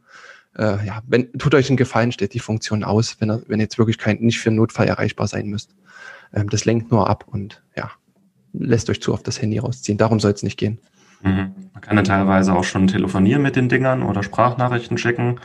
[0.57, 3.77] Äh, ja, wenn, tut euch einen Gefallen, steht die Funktion aus, wenn, er, wenn jetzt
[3.77, 5.75] wirklich kein, nicht für einen Notfall erreichbar sein müsst.
[6.33, 7.91] Ähm, das lenkt nur ab und ja,
[8.53, 9.97] lässt euch zu auf das Handy rausziehen.
[9.97, 10.79] Darum soll es nicht gehen.
[11.21, 11.53] Mhm.
[11.73, 15.39] Man kann ja teilweise auch schon telefonieren mit den Dingern oder Sprachnachrichten schicken.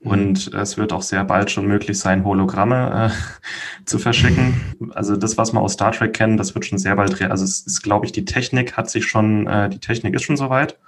[0.00, 0.10] Mhm.
[0.10, 4.60] Und es wird auch sehr bald schon möglich sein, Hologramme äh, zu verschicken.
[4.94, 7.60] Also das, was man aus Star Trek kennen, das wird schon sehr bald, also es
[7.60, 10.78] ist, glaube ich, die Technik hat sich schon, äh, die Technik ist schon soweit,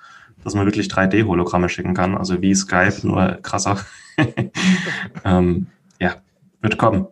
[0.44, 2.16] dass man wirklich 3D-Hologramme schicken kann.
[2.16, 3.78] Also wie Skype, nur krasser.
[5.24, 5.66] ähm,
[6.00, 6.16] ja,
[6.60, 7.06] wird kommen.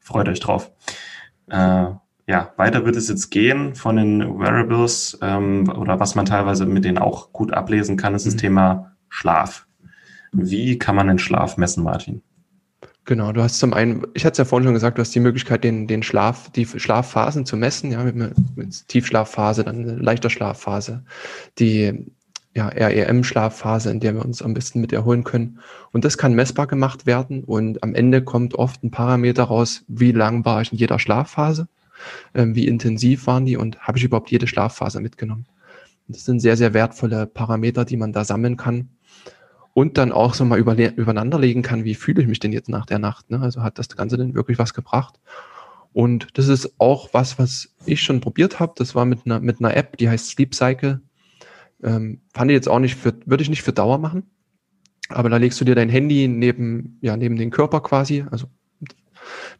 [0.00, 0.70] Freut euch drauf.
[1.48, 1.86] Äh,
[2.26, 6.84] ja, weiter wird es jetzt gehen von den Wearables ähm, oder was man teilweise mit
[6.84, 8.38] denen auch gut ablesen kann, ist das mhm.
[8.38, 9.66] Thema Schlaf.
[10.32, 12.22] Wie kann man den Schlaf messen, Martin?
[13.04, 15.20] Genau, du hast zum einen, ich hatte es ja vorhin schon gesagt, du hast die
[15.20, 18.14] Möglichkeit, den, den Schlaf, die Schlafphasen zu messen, ja, mit,
[18.56, 21.04] mit Tiefschlafphase, dann leichter Schlafphase,
[21.58, 22.06] die
[22.54, 25.58] ja, REM-Schlafphase, in der wir uns am besten mit erholen können.
[25.92, 30.12] Und das kann messbar gemacht werden und am Ende kommt oft ein Parameter raus, wie
[30.12, 31.68] lang war ich in jeder Schlafphase,
[32.34, 35.46] äh, wie intensiv waren die und habe ich überhaupt jede Schlafphase mitgenommen.
[36.08, 38.90] Und das sind sehr, sehr wertvolle Parameter, die man da sammeln kann
[39.74, 42.86] und dann auch so mal über, übereinanderlegen kann, wie fühle ich mich denn jetzt nach
[42.86, 43.30] der Nacht.
[43.30, 43.40] Ne?
[43.40, 45.18] Also hat das Ganze denn wirklich was gebracht?
[45.92, 48.72] Und das ist auch was, was ich schon probiert habe.
[48.76, 51.00] Das war mit einer, mit einer App, die heißt Sleep Cycle.
[51.82, 54.30] Ähm, fand ich jetzt auch nicht für, würde ich nicht für Dauer machen.
[55.08, 58.46] Aber da legst du dir dein Handy neben, ja, neben den Körper quasi, also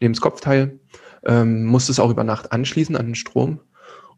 [0.01, 0.81] neben das Kopfteil,
[1.25, 3.61] ähm, musst es auch über Nacht anschließen an den Strom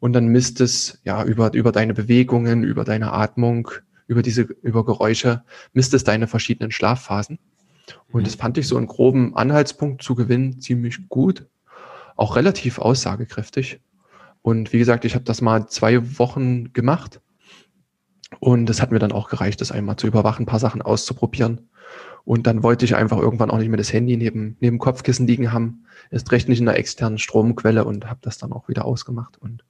[0.01, 3.71] und dann misst es ja über, über deine Bewegungen, über deine Atmung,
[4.07, 7.39] über diese, über Geräusche, misst es deine verschiedenen Schlafphasen.
[8.13, 8.25] Und mhm.
[8.25, 11.47] das fand ich so einen groben Anhaltspunkt zu gewinnen ziemlich gut.
[12.17, 13.81] Auch relativ aussagekräftig.
[14.43, 17.21] Und wie gesagt, ich habe das mal zwei Wochen gemacht.
[18.45, 21.71] Und das hat mir dann auch gereicht, das einmal zu überwachen, ein paar Sachen auszuprobieren.
[22.25, 25.53] Und dann wollte ich einfach irgendwann auch nicht mehr das Handy neben, neben Kopfkissen liegen
[25.53, 25.85] haben.
[26.11, 29.39] Ist recht nicht in einer externen Stromquelle und habe das dann auch wieder ausgemacht.
[29.39, 29.65] Und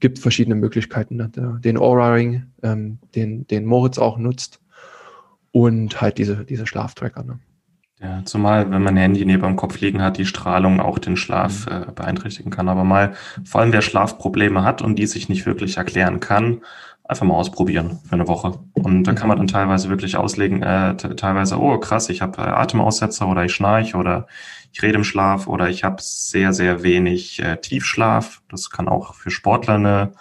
[0.00, 1.16] gibt verschiedene Möglichkeiten.
[1.16, 1.30] Ne?
[1.64, 4.60] Den Aura-Ring, ähm, den, den Moritz auch nutzt
[5.52, 7.22] und halt diese, diese Schlaftracker.
[7.22, 7.38] Ne?
[8.00, 11.16] Ja, zumal, wenn man ein Handy neben dem Kopf liegen hat, die Strahlung auch den
[11.16, 11.72] Schlaf mhm.
[11.72, 12.68] äh, beeinträchtigen kann.
[12.68, 13.14] Aber mal,
[13.44, 16.60] vor allem wer Schlafprobleme hat und die sich nicht wirklich erklären kann,
[17.06, 18.58] einfach mal ausprobieren für eine Woche.
[18.72, 22.46] Und da kann man dann teilweise wirklich auslegen, äh, teilweise, oh krass, ich habe äh,
[22.46, 24.26] Atemaussetzer oder ich schnarche oder
[24.72, 28.42] ich rede im Schlaf oder ich habe sehr, sehr wenig äh, Tiefschlaf.
[28.48, 30.12] Das kann auch für Sportler eine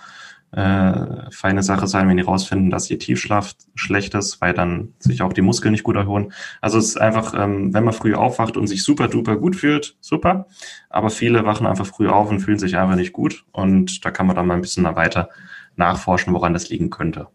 [0.52, 5.22] äh, feine Sache sein, wenn die rausfinden, dass ihr Tiefschlaf schlecht ist, weil dann sich
[5.24, 6.34] auch die Muskeln nicht gut erholen.
[6.62, 9.96] Also es ist einfach, ähm, wenn man früh aufwacht und sich super duper gut fühlt,
[10.02, 10.48] super.
[10.90, 13.46] Aber viele wachen einfach früh auf und fühlen sich einfach nicht gut.
[13.52, 15.30] Und da kann man dann mal ein bisschen weiter
[15.76, 17.28] nachforschen, woran das liegen könnte.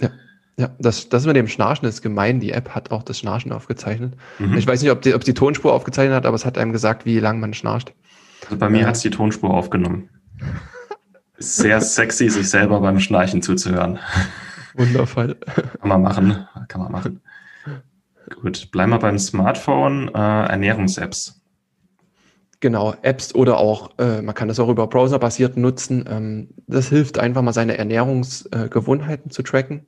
[0.00, 0.10] Ja.
[0.56, 2.40] Ja, das, das mit dem Schnarchen ist gemein.
[2.40, 4.14] Die App hat auch das Schnarchen aufgezeichnet.
[4.38, 4.58] Mhm.
[4.58, 7.04] Ich weiß nicht, ob die, ob die Tonspur aufgezeichnet hat, aber es hat einem gesagt,
[7.06, 7.94] wie lang man schnarcht.
[8.44, 8.86] Also bei mir ja.
[8.88, 10.08] hat es die Tonspur aufgenommen.
[11.36, 14.00] Ist sehr sexy, sich selber beim Schnarchen zuzuhören.
[14.74, 15.36] Wundervoll.
[15.80, 16.48] Kann man machen.
[16.66, 17.20] Kann man machen.
[18.42, 20.08] Gut, bleiben wir beim Smartphone.
[20.08, 21.37] Äh, Ernährungs-Apps.
[22.60, 26.04] Genau, Apps oder auch, äh, man kann das auch über Browser basiert nutzen.
[26.08, 29.86] Ähm, das hilft einfach mal seine Ernährungsgewohnheiten äh, zu tracken.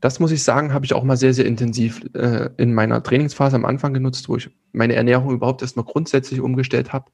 [0.00, 3.56] Das muss ich sagen, habe ich auch mal sehr, sehr intensiv äh, in meiner Trainingsphase
[3.56, 7.06] am Anfang genutzt, wo ich meine Ernährung überhaupt erstmal grundsätzlich umgestellt habe.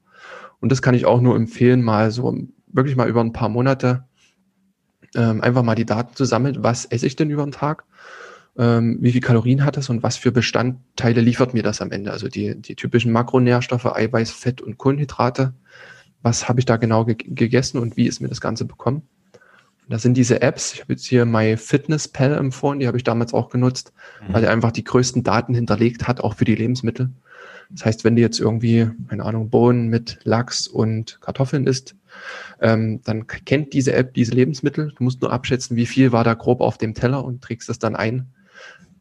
[0.60, 4.04] Und das kann ich auch nur empfehlen, mal so wirklich mal über ein paar Monate
[5.14, 6.56] ähm, einfach mal die Daten zu sammeln.
[6.60, 7.84] Was esse ich denn über den Tag?
[8.56, 12.12] Ähm, wie viel Kalorien hat das und was für Bestandteile liefert mir das am Ende?
[12.12, 15.54] Also die, die typischen Makronährstoffe, Eiweiß, Fett und Kohlenhydrate.
[16.22, 19.02] Was habe ich da genau ge gegessen und wie ist mir das Ganze bekommen?
[19.88, 20.72] Das sind diese Apps.
[20.72, 23.92] Ich habe jetzt hier MyFitnessPal empfohlen, die habe ich damals auch genutzt,
[24.26, 24.32] mhm.
[24.32, 27.10] weil er einfach die größten Daten hinterlegt hat, auch für die Lebensmittel.
[27.70, 31.96] Das heißt, wenn du jetzt irgendwie, keine Ahnung, Bohnen mit Lachs und Kartoffeln isst,
[32.60, 34.92] ähm, dann kennt diese App diese Lebensmittel.
[34.96, 37.78] Du musst nur abschätzen, wie viel war da grob auf dem Teller und trägst das
[37.78, 38.28] dann ein.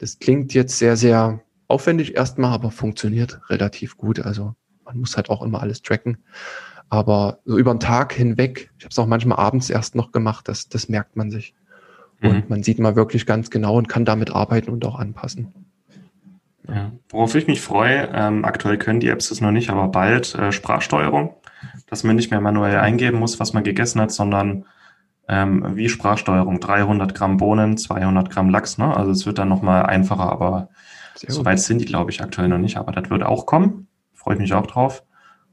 [0.03, 1.39] Das klingt jetzt sehr, sehr
[1.69, 4.19] aufwendig erstmal, aber funktioniert relativ gut.
[4.19, 6.17] Also man muss halt auch immer alles tracken.
[6.89, 10.49] Aber so über den Tag hinweg, ich habe es auch manchmal abends erst noch gemacht,
[10.49, 11.53] das, das merkt man sich.
[12.19, 12.29] Mhm.
[12.29, 15.53] Und man sieht mal wirklich ganz genau und kann damit arbeiten und auch anpassen.
[16.67, 16.91] Ja.
[17.07, 20.51] Worauf ich mich freue, ähm, aktuell können die Apps das noch nicht, aber bald äh,
[20.51, 21.33] Sprachsteuerung,
[21.87, 24.65] dass man nicht mehr manuell eingeben muss, was man gegessen hat, sondern
[25.27, 28.95] ähm, wie Sprachsteuerung, 300 Gramm Bohnen, 200 Gramm Lachs, ne?
[28.95, 30.69] also es wird dann nochmal einfacher, aber
[31.27, 34.35] so weit sind die, glaube ich, aktuell noch nicht, aber das wird auch kommen, freue
[34.35, 35.03] ich mich auch drauf.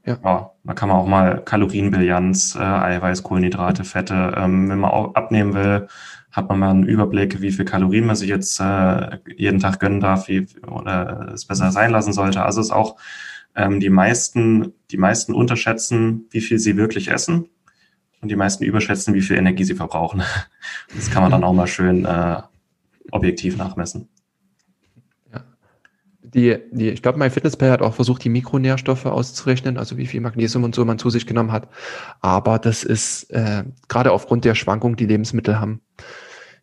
[0.05, 0.17] Ja.
[0.23, 0.51] ja.
[0.63, 5.53] da kann man auch mal Kalorienbilanz, äh, Eiweiß, Kohlenhydrate, Fette, ähm, wenn man auch abnehmen
[5.53, 5.87] will,
[6.31, 9.99] hat man mal einen Überblick, wie viel Kalorien man sich jetzt äh, jeden Tag gönnen
[9.99, 12.43] darf, wie oder es besser sein lassen sollte.
[12.43, 12.97] Also ist auch
[13.55, 17.49] ähm, die meisten, die meisten unterschätzen, wie viel sie wirklich essen
[18.21, 20.23] und die meisten überschätzen, wie viel Energie sie verbrauchen.
[20.95, 22.41] Das kann man dann auch mal schön äh,
[23.11, 24.09] objektiv nachmessen
[26.21, 30.21] Die, die, ich glaube, mein Fitnesspal hat auch versucht, die Mikronährstoffe auszurechnen, also wie viel
[30.21, 31.67] Magnesium und so man zu sich genommen hat.
[32.19, 35.81] Aber das ist äh, gerade aufgrund der Schwankung, die Lebensmittel haben,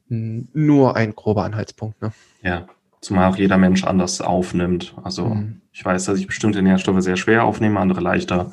[0.09, 2.01] nur ein grober Anhaltspunkt.
[2.01, 2.13] Ne?
[2.43, 2.67] Ja,
[3.01, 4.95] zumal auch jeder Mensch anders aufnimmt.
[5.03, 5.61] Also mhm.
[5.73, 8.53] ich weiß, dass ich bestimmte Nährstoffe sehr schwer aufnehme, andere leichter.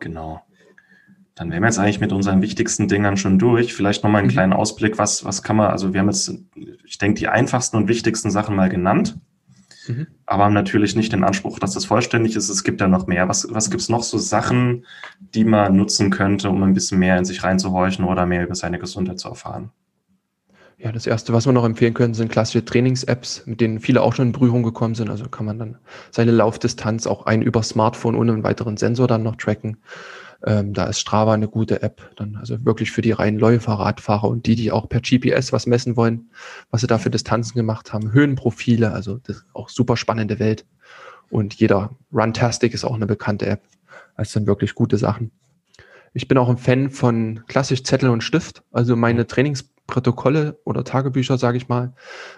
[0.00, 0.42] Genau.
[1.36, 3.74] Dann wären wir jetzt eigentlich mit unseren wichtigsten Dingern schon durch.
[3.74, 4.32] Vielleicht nochmal einen mhm.
[4.32, 6.32] kleinen Ausblick, was, was kann man, also wir haben jetzt,
[6.84, 9.18] ich denke, die einfachsten und wichtigsten Sachen mal genannt,
[9.86, 10.06] mhm.
[10.24, 12.48] aber haben natürlich nicht den Anspruch, dass das vollständig ist.
[12.48, 13.28] Es gibt ja noch mehr.
[13.28, 14.86] Was, was gibt es noch so Sachen,
[15.34, 18.78] die man nutzen könnte, um ein bisschen mehr in sich reinzuhorchen oder mehr über seine
[18.78, 19.70] Gesundheit zu erfahren?
[20.78, 24.14] Ja, das erste, was wir noch empfehlen können, sind klassische Trainings-Apps, mit denen viele auch
[24.14, 25.10] schon in Berührung gekommen sind.
[25.10, 25.78] Also kann man dann
[26.10, 29.78] seine Laufdistanz auch ein über Smartphone ohne einen weiteren Sensor dann noch tracken.
[30.46, 34.28] Ähm, da ist Strava eine gute App, dann also wirklich für die reinen Läufer, Radfahrer
[34.28, 36.30] und die, die auch per GPS was messen wollen,
[36.70, 38.12] was sie da für Distanzen gemacht haben.
[38.12, 40.64] Höhenprofile, also das ist auch super spannende Welt.
[41.30, 43.62] Und jeder Runtastic ist auch eine bekannte App.
[44.16, 45.32] Das sind wirklich gute Sachen.
[46.14, 48.62] Ich bin auch ein Fan von klassisch Zettel und Stift.
[48.72, 51.92] Also meine Trainingsprotokolle oder Tagebücher, sage ich mal,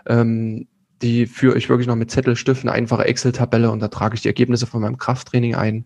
[0.06, 0.66] ähm,
[1.02, 4.22] die führe ich wirklich noch mit Zettel, Stift, eine einfache Excel-Tabelle und da trage ich
[4.22, 5.84] die Ergebnisse von meinem Krafttraining ein.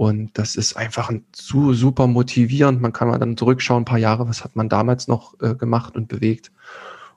[0.00, 2.80] Und das ist einfach ein, zu super motivierend.
[2.80, 5.94] Man kann mal dann zurückschauen, ein paar Jahre, was hat man damals noch äh, gemacht
[5.94, 6.52] und bewegt.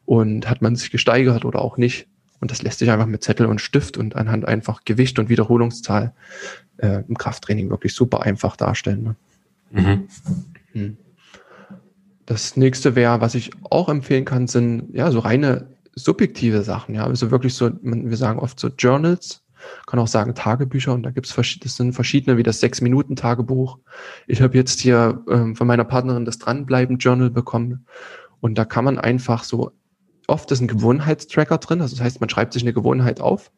[0.04, 2.08] Und hat man sich gesteigert oder auch nicht.
[2.42, 6.12] Und das lässt sich einfach mit Zettel und Stift und anhand einfach Gewicht und Wiederholungszahl
[6.76, 9.04] äh, im Krafttraining wirklich super einfach darstellen.
[9.04, 9.16] Ne?
[9.72, 10.08] Mhm.
[10.74, 10.98] Hm.
[12.26, 16.96] Das nächste wäre, was ich auch empfehlen kann, sind ja so reine subjektive Sachen.
[16.96, 19.42] Ja, also wirklich so, wir sagen oft so Journals,
[19.88, 23.80] kann auch sagen Tagebücher und da gibt es das sind verschiedene, wie das Sechs-Minuten-Tagebuch.
[24.28, 27.86] Ich habe jetzt hier ähm, von meiner Partnerin das Dranbleiben-Journal bekommen
[28.42, 29.72] und da kann man einfach so,
[30.28, 33.52] oft ist ein Gewohnheitstracker drin, also das heißt, man schreibt sich eine Gewohnheit auf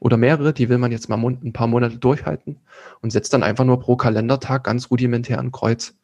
[0.00, 2.60] oder mehrere, die will man jetzt mal ein paar Monate durchhalten
[3.00, 5.94] und setzt dann einfach nur pro Kalendertag ganz rudimentär ein Kreuz.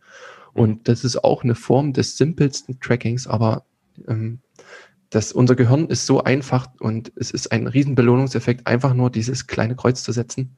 [0.52, 3.64] Und das ist auch eine Form des simpelsten Trackings, aber
[4.06, 4.40] ähm,
[5.14, 9.76] dass unser Gehirn ist so einfach und es ist ein Riesenbelohnungseffekt, einfach nur dieses kleine
[9.76, 10.56] Kreuz zu setzen.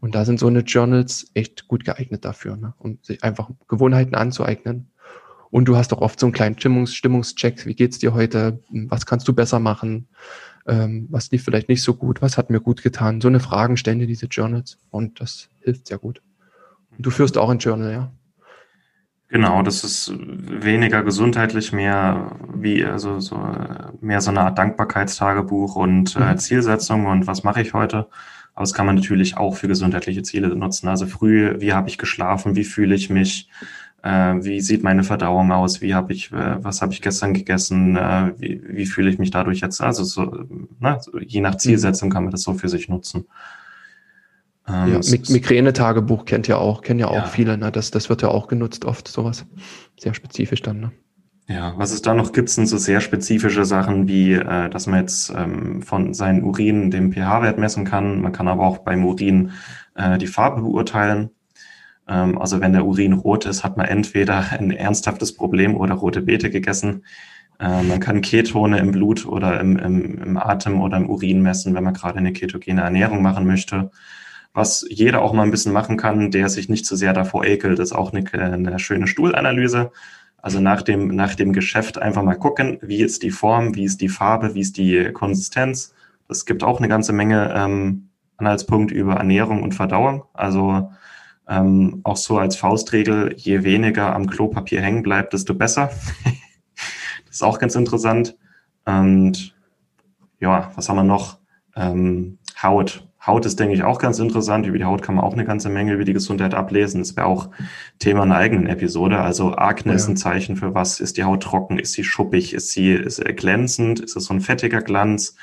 [0.00, 2.74] Und da sind so eine Journals echt gut geeignet dafür, ne?
[2.78, 4.90] um sich einfach Gewohnheiten anzueignen.
[5.50, 7.64] Und du hast auch oft so einen kleinen Stimmungs Stimmungscheck.
[7.66, 8.58] Wie geht's dir heute?
[8.70, 10.08] Was kannst du besser machen?
[10.66, 12.22] Ähm, was lief vielleicht nicht so gut?
[12.22, 13.20] Was hat mir gut getan?
[13.20, 16.22] So eine Fragen stellen dir diese Journals und das hilft sehr gut.
[16.96, 18.12] Und du führst auch ein Journal, ja?
[19.32, 23.40] Genau, das ist weniger gesundheitlich, mehr wie also so
[24.02, 26.38] mehr so eine Art Dankbarkeitstagebuch und äh, mhm.
[26.38, 28.08] Zielsetzung und was mache ich heute.
[28.54, 30.86] Aber das kann man natürlich auch für gesundheitliche Ziele nutzen.
[30.88, 33.48] Also früh, wie habe ich geschlafen, wie fühle ich mich,
[34.02, 37.96] äh, wie sieht meine Verdauung aus, wie habe ich, äh, was habe ich gestern gegessen,
[37.96, 39.80] äh, wie, wie fühle ich mich dadurch jetzt.
[39.80, 40.46] Also so,
[40.78, 43.24] ne, je nach Zielsetzung kann man das so für sich nutzen.
[44.68, 47.26] Ähm, ja, Migräne-Tagebuch kennt ja auch, kennen ja auch ja.
[47.26, 47.72] viele, ne?
[47.72, 49.44] Das, das wird ja auch genutzt oft, sowas.
[49.98, 50.92] Sehr spezifisch dann, ne?
[51.48, 55.00] Ja, was es da noch gibt, sind so sehr spezifische Sachen wie, äh, dass man
[55.00, 58.20] jetzt ähm, von seinen Urin den pH-Wert messen kann.
[58.20, 59.50] Man kann aber auch beim Urin
[59.96, 61.30] äh, die Farbe beurteilen.
[62.08, 66.22] Ähm, also wenn der Urin rot ist, hat man entweder ein ernsthaftes Problem oder rote
[66.22, 67.04] Beete gegessen.
[67.58, 71.74] Äh, man kann Ketone im Blut oder im, im, im Atem oder im Urin messen,
[71.74, 73.90] wenn man gerade eine ketogene Ernährung machen möchte
[74.54, 77.44] was jeder auch mal ein bisschen machen kann, der sich nicht zu so sehr davor
[77.44, 79.92] ekelt, ist auch eine, eine schöne Stuhlanalyse.
[80.36, 84.00] Also nach dem, nach dem Geschäft einfach mal gucken, wie ist die Form, wie ist
[84.00, 85.94] die Farbe, wie ist die Konsistenz.
[86.28, 90.24] Das gibt auch eine ganze Menge ähm, Anhaltspunkt über Ernährung und Verdauung.
[90.34, 90.90] Also
[91.48, 95.90] ähm, auch so als Faustregel, je weniger am Klopapier hängen bleibt, desto besser.
[97.26, 98.36] das ist auch ganz interessant.
[98.84, 99.54] Und
[100.40, 101.38] ja, was haben wir noch?
[101.76, 103.06] Ähm, Haut.
[103.24, 104.66] Haut ist, denke ich, auch ganz interessant.
[104.66, 107.00] Über die Haut kann man auch eine ganze Menge über die Gesundheit ablesen.
[107.00, 107.50] Das wäre auch
[108.00, 109.20] Thema einer eigenen Episode.
[109.20, 109.96] Also Akne ja.
[109.96, 110.98] ist ein Zeichen für was?
[110.98, 111.78] Ist die Haut trocken?
[111.78, 112.52] Ist sie schuppig?
[112.52, 114.00] Ist sie ist glänzend?
[114.00, 115.36] Ist es so ein fettiger Glanz?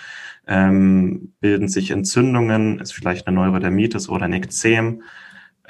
[0.45, 2.79] Ähm, bilden sich Entzündungen?
[2.79, 5.03] Ist vielleicht eine Neurodermitis oder ein Ekzem?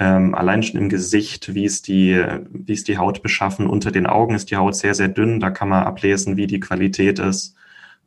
[0.00, 3.66] Ähm, allein schon im Gesicht, wie ist die, wie ist die Haut beschaffen?
[3.66, 5.38] Unter den Augen ist die Haut sehr, sehr dünn.
[5.38, 7.54] Da kann man ablesen, wie die Qualität ist.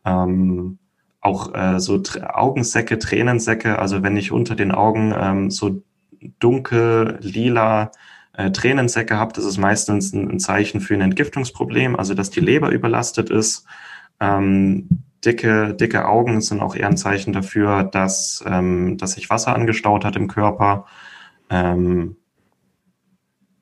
[0.04, 0.80] Ähm,
[1.24, 5.82] auch äh, so Tr Augensäcke, Tränensäcke, also wenn ich unter den Augen ähm, so
[6.39, 7.91] dunkel, lila
[8.34, 12.41] äh, Tränensäcke habe, das ist meistens ein, ein, Zeichen für ein Entgiftungsproblem, also dass die
[12.41, 13.65] Leber überlastet ist.
[14.19, 14.89] Ähm,
[15.24, 20.03] dicke, dicke Augen sind auch eher ein Zeichen dafür, dass, ähm, dass sich Wasser angestaut
[20.03, 20.86] hat im Körper.
[21.49, 22.17] Ähm,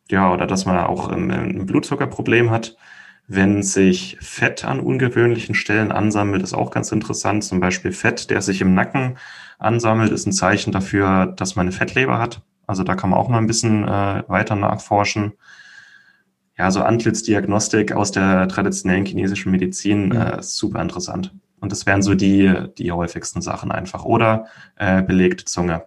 [0.10, 2.76] ja, oder dass man auch ein, ein Blutzuckerproblem hat
[3.34, 7.46] Wenn sich Fett an ungewöhnlichen Stellen ansammelt, ist auch ganz interessant.
[7.46, 9.18] Zum Beispiel Fett, der sich im Nacken
[9.58, 12.42] ansammelt, ist ein Zeichen dafür, dass man eine Fettleber hat.
[12.68, 15.32] Also da kann man auch mal ein bisschen äh, weiter nachforschen.
[16.58, 20.12] Ja, so Antlitzdiagnostik aus der traditionellen chinesischen Medizin mhm.
[20.12, 21.34] äh, ist super interessant.
[21.62, 24.04] Und das wären so die, die häufigsten Sachen einfach.
[24.04, 25.86] Oder äh, belegte Zunge.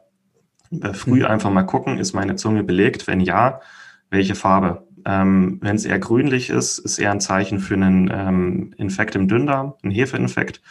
[0.71, 1.27] Äh, früh mhm.
[1.27, 3.07] einfach mal gucken, ist meine Zunge belegt?
[3.07, 3.61] Wenn ja,
[4.09, 4.87] welche Farbe?
[5.05, 9.29] Ähm, Wenn es eher grünlich ist, ist eher ein Zeichen für einen ähm, Infekt im
[9.29, 10.63] Dünndarm, einen Hefeinfekt.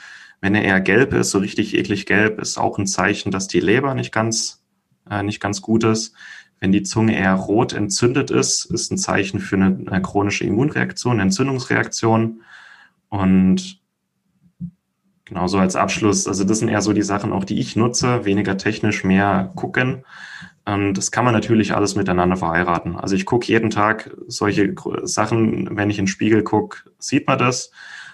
[0.41, 3.59] Wenn er eher gelb ist, so richtig eklig gelb, ist auch ein Zeichen, dass die
[3.59, 4.63] Leber nicht ganz
[5.09, 6.13] äh, nicht ganz gut ist.
[6.59, 11.13] Wenn die Zunge eher rot entzündet ist, ist ein Zeichen für eine, eine chronische Immunreaktion,
[11.13, 12.41] eine Entzündungsreaktion.
[13.09, 13.81] Und
[15.25, 18.57] genauso als Abschluss, also das sind eher so die Sachen auch, die ich nutze, weniger
[18.57, 20.05] technisch, mehr gucken.
[20.65, 22.95] Und das kann man natürlich alles miteinander verheiraten.
[22.95, 27.37] Also ich gucke jeden Tag solche Sachen, wenn ich in den Spiegel gucke, sieht man
[27.37, 27.71] das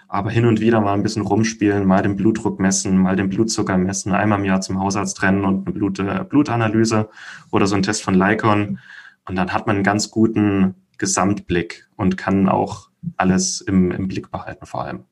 [0.09, 3.77] aber hin und wieder mal ein bisschen rumspielen, mal den Blutdruck messen, mal den Blutzucker
[3.77, 7.09] messen, einmal im Jahr zum Hausarzt rennen und eine Blut, äh, Blutanalyse
[7.51, 8.79] oder so ein Test von Lycon.
[9.27, 14.31] Und dann hat man einen ganz guten Gesamtblick und kann auch alles im, im Blick
[14.31, 15.05] behalten vor allem.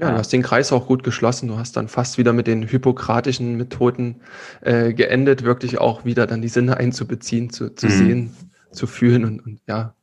[0.00, 1.48] Ja, du hast den Kreis auch gut geschlossen.
[1.48, 4.22] Du hast dann fast wieder mit den hypokratischen Methoden
[4.62, 7.90] äh, geendet, wirklich auch wieder dann die Sinne einzubeziehen, zu, zu mhm.
[7.90, 8.36] sehen,
[8.72, 9.94] zu fühlen und, und ja,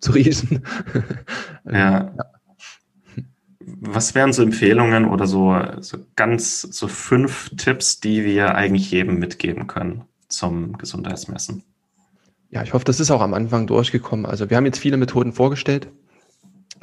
[0.00, 0.64] zu riechen.
[1.64, 1.72] ja.
[1.72, 2.14] ja.
[3.60, 9.20] Was wären so Empfehlungen oder so, so ganz so fünf Tipps, die wir eigentlich jedem
[9.20, 11.62] mitgeben können zum Gesundheitsmessen?
[12.50, 14.26] Ja, ich hoffe, das ist auch am Anfang durchgekommen.
[14.26, 15.88] Also wir haben jetzt viele Methoden vorgestellt,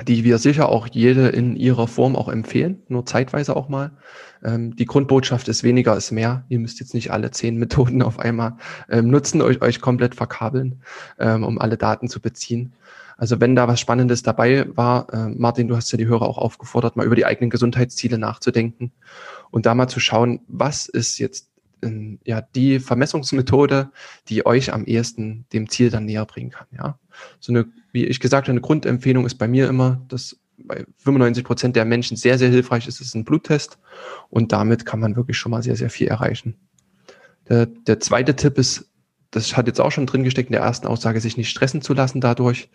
[0.07, 3.91] die wir sicher auch jede in ihrer Form auch empfehlen, nur zeitweise auch mal.
[4.43, 6.45] Ähm, die Grundbotschaft ist weniger ist mehr.
[6.49, 8.57] Ihr müsst jetzt nicht alle zehn Methoden auf einmal
[8.89, 10.81] ähm, nutzen, euch, euch komplett verkabeln,
[11.19, 12.73] ähm, um alle Daten zu beziehen.
[13.17, 16.39] Also wenn da was Spannendes dabei war, äh, Martin, du hast ja die Hörer auch
[16.39, 18.91] aufgefordert, mal über die eigenen Gesundheitsziele nachzudenken
[19.51, 21.50] und da mal zu schauen, was ist jetzt
[21.81, 23.91] äh, ja die Vermessungsmethode,
[24.27, 26.67] die euch am ehesten dem Ziel dann näher bringen kann.
[26.75, 26.99] Ja,
[27.39, 31.43] so eine, wie ich gesagt habe, eine Grundempfehlung ist bei mir immer, dass bei 95
[31.43, 33.79] Prozent der Menschen sehr, sehr hilfreich ist, ist ein Bluttest
[34.29, 36.55] und damit kann man wirklich schon mal sehr, sehr viel erreichen.
[37.49, 38.91] Der, der zweite Tipp ist
[39.31, 41.93] das hat jetzt auch schon drin gesteckt in der ersten Aussage, sich nicht stressen zu
[41.93, 42.69] lassen dadurch.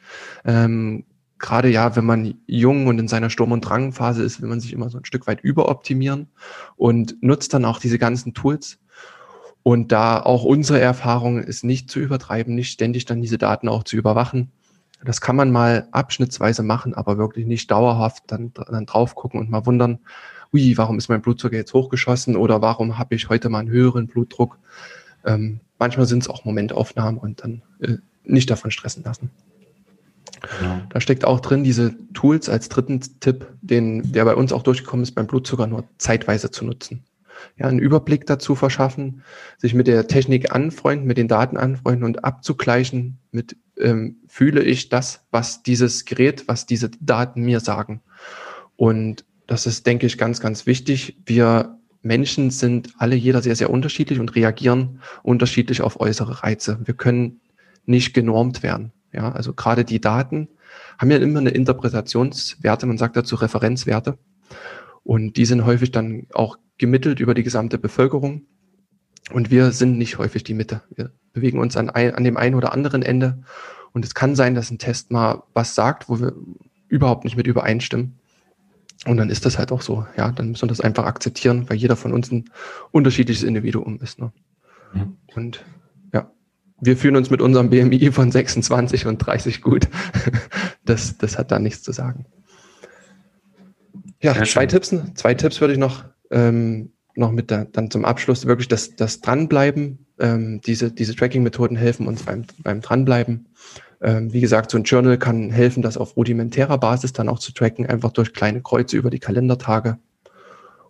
[0.45, 1.05] Ähm,
[1.39, 4.73] Gerade ja, wenn man jung und in seiner Sturm- und Drangphase ist, will man sich
[4.73, 6.29] immer so ein Stück weit überoptimieren
[6.77, 8.79] und nutzt dann auch diese ganzen Tools.
[9.67, 13.83] Und da auch unsere Erfahrung ist, nicht zu übertreiben, nicht ständig dann diese Daten auch
[13.83, 14.53] zu überwachen.
[15.05, 19.51] Das kann man mal abschnittsweise machen, aber wirklich nicht dauerhaft dann, dann drauf gucken und
[19.51, 19.99] mal wundern,
[20.55, 24.07] ui, warum ist mein Blutzucker jetzt hochgeschossen oder warum habe ich heute mal einen höheren
[24.07, 24.57] Blutdruck?
[25.25, 29.33] Ähm, manchmal sind es auch Momentaufnahmen und dann äh, nicht davon stressen lassen.
[30.61, 30.81] Genau.
[30.91, 35.03] Da steckt auch drin diese Tools als dritten Tipp, den, der bei uns auch durchgekommen
[35.03, 37.03] ist, beim Blutzucker nur zeitweise zu nutzen.
[37.59, 39.23] Ja, einen Überblick dazu verschaffen,
[39.59, 44.89] sich mit der Technik anfreunden, mit den Daten anfreunden und abzugleichen mit, ähm, fühle ich
[44.89, 48.03] das, was dieses Gerät, was diese Daten mir sagen.
[48.77, 51.19] Und das ist, denke ich, ganz, ganz wichtig.
[51.25, 56.79] Wir Menschen sind alle jeder sehr, sehr unterschiedlich und reagieren unterschiedlich auf äußere Reize.
[56.85, 57.41] Wir können
[57.85, 58.93] nicht genormt werden.
[59.13, 60.49] Ja, also gerade die Daten
[60.99, 64.19] haben ja immer eine Interpretationswerte, man sagt dazu Referenzwerte.
[65.07, 68.43] Und die sind häufig dann auch gemittelt über die gesamte Bevölkerung.
[69.33, 70.83] Und wir sind nicht häufig die Mitte.
[70.97, 73.41] Wir bewegen uns an, ein, an dem einen oder anderen Ende.
[73.93, 76.35] Und es kann sein, dass ein Test mal was sagt, wo wir
[76.89, 78.19] überhaupt nicht mit übereinstimmen.
[79.07, 80.05] Und dann ist das halt auch so.
[80.17, 82.47] Ja, dann müssen wir das einfach akzeptieren, weil jeder von uns ein
[82.91, 84.19] unterschiedliches Individuum ist.
[84.19, 84.33] Ne?
[84.93, 85.17] Mhm.
[85.37, 85.65] Und
[86.13, 86.33] ja,
[86.81, 89.89] wir fühlen uns mit unserem BMI von 26 und 30 gut.
[90.85, 92.27] Das, das hat da nichts zu sagen.
[94.23, 98.05] Ja, Sehr zwei Tipps, zwei Tipps würde ich noch, ähm, noch mit da, dann zum
[98.05, 100.07] Abschluss wirklich das, das Dranbleiben.
[100.19, 103.47] Ähm, diese, diese Tracking-Methoden helfen uns beim, beim Dranbleiben.
[104.01, 107.53] Ähm, wie gesagt, so ein Journal kann helfen, das auf rudimentärer Basis dann auch zu
[107.53, 109.99] tracken, einfach durch kleine Kreuze über die Kalendertage.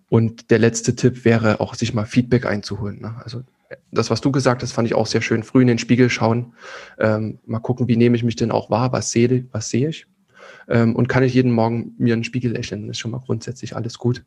[0.08, 3.00] Und der letzte Tipp wäre auch, sich mal Feedback einzuholen.
[3.00, 3.14] Ne?
[3.22, 3.42] Also
[3.90, 5.42] das, was du gesagt hast, fand ich auch sehr schön.
[5.42, 6.52] Früh in den Spiegel schauen,
[6.98, 10.06] ähm, mal gucken, wie nehme ich mich denn auch wahr, was sehe, was sehe ich.
[10.68, 13.76] Ähm, und kann ich jeden Morgen mir einen Spiegel lächeln, das ist schon mal grundsätzlich
[13.76, 14.24] alles gut.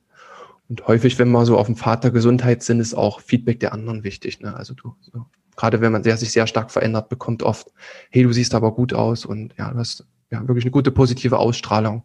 [0.70, 3.74] Und häufig, wenn wir so auf dem Pfad der Gesundheit sind, ist auch Feedback der
[3.74, 4.40] anderen wichtig.
[4.40, 4.56] Ne?
[4.56, 7.72] Also du, so, gerade wenn man sehr, sich sehr stark verändert, bekommt oft,
[8.12, 11.40] hey, du siehst aber gut aus und ja, du hast ja wirklich eine gute positive
[11.40, 12.04] Ausstrahlung.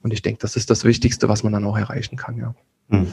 [0.00, 2.54] Und ich denke, das ist das Wichtigste, was man dann auch erreichen kann, ja.
[2.88, 3.08] Hm.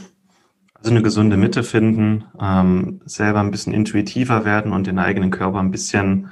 [0.74, 5.58] Also eine gesunde Mitte finden, ähm, selber ein bisschen intuitiver werden und den eigenen Körper
[5.58, 6.30] ein bisschen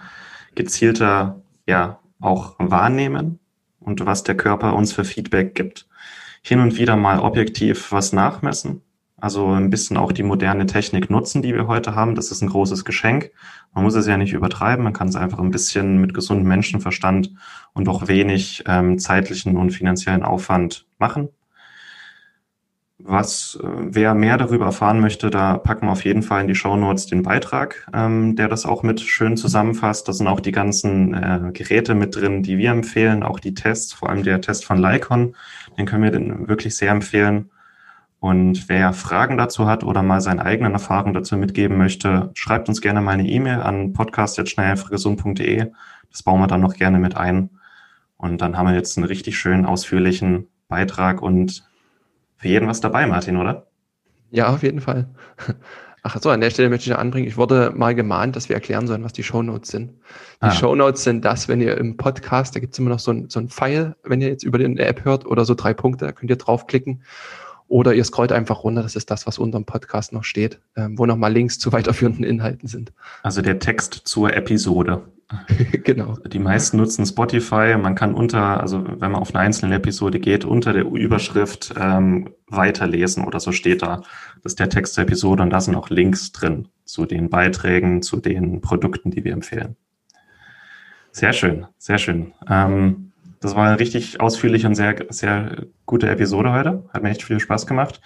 [0.54, 3.40] gezielter ja, auch wahrnehmen
[3.84, 5.86] und was der Körper uns für Feedback gibt.
[6.42, 8.82] Hin und wieder mal objektiv was nachmessen,
[9.16, 12.14] also ein bisschen auch die moderne Technik nutzen, die wir heute haben.
[12.14, 13.30] Das ist ein großes Geschenk.
[13.72, 17.32] Man muss es ja nicht übertreiben, man kann es einfach ein bisschen mit gesundem Menschenverstand
[17.72, 21.30] und auch wenig ähm, zeitlichen und finanziellen Aufwand machen.
[23.06, 26.54] Was, äh, wer mehr darüber erfahren möchte, da packen wir auf jeden Fall in die
[26.54, 30.08] Show Notes den Beitrag, ähm, der das auch mit schön zusammenfasst.
[30.08, 33.92] Da sind auch die ganzen äh, Geräte mit drin, die wir empfehlen, auch die Tests,
[33.92, 35.36] vor allem der Test von Lycon,
[35.76, 37.50] den können wir den wirklich sehr empfehlen.
[38.20, 42.80] Und wer Fragen dazu hat oder mal seine eigenen Erfahrungen dazu mitgeben möchte, schreibt uns
[42.80, 45.72] gerne mal eine E-Mail an podcast.schnelleinfachgesund.de.
[46.10, 47.50] Das bauen wir dann noch gerne mit ein.
[48.16, 51.64] Und dann haben wir jetzt einen richtig schönen, ausführlichen Beitrag und
[52.44, 53.68] für jeden was dabei, Martin, oder?
[54.30, 55.08] Ja, auf jeden Fall.
[56.02, 58.86] Ach so, an der Stelle möchte ich anbringen, ich wurde mal gemahnt, dass wir erklären
[58.86, 59.92] sollen, was die Shownotes sind.
[60.42, 60.50] Die ah.
[60.50, 63.40] Shownotes sind das, wenn ihr im Podcast, da gibt es immer noch so ein, so
[63.40, 66.28] ein Pfeil, wenn ihr jetzt über die App hört oder so drei Punkte, da könnt
[66.28, 67.02] ihr draufklicken
[67.66, 70.98] oder ihr scrollt einfach runter, das ist das, was unter dem Podcast noch steht, ähm,
[70.98, 72.92] wo nochmal Links zu weiterführenden Inhalten sind.
[73.22, 75.00] Also der Text zur Episode.
[75.84, 76.16] genau.
[76.26, 77.76] Die meisten nutzen Spotify.
[77.76, 82.30] Man kann unter, also wenn man auf eine einzelne Episode geht, unter der Überschrift ähm,
[82.48, 84.02] weiterlesen oder so steht da.
[84.42, 88.02] Das ist der Text zur Episode und da sind auch Links drin zu den Beiträgen,
[88.02, 89.76] zu den Produkten, die wir empfehlen.
[91.12, 92.32] Sehr schön, sehr schön.
[92.48, 96.84] Ähm, das war eine richtig ausführliche und sehr, sehr gute Episode heute.
[96.92, 98.00] Hat mir echt viel Spaß gemacht.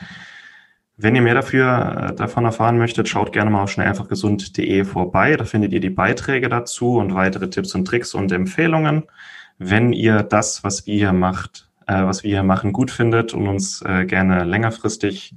[1.01, 5.37] Wenn ihr mehr dafür, äh, davon erfahren möchtet, schaut gerne mal auf schnelleinfachgesund.de vorbei.
[5.37, 9.05] Da findet ihr die Beiträge dazu und weitere Tipps und Tricks und Empfehlungen.
[9.59, 13.47] Wenn ihr das, was wir hier macht, äh, was wir hier machen, gut findet und
[13.47, 15.37] uns äh, gerne längerfristig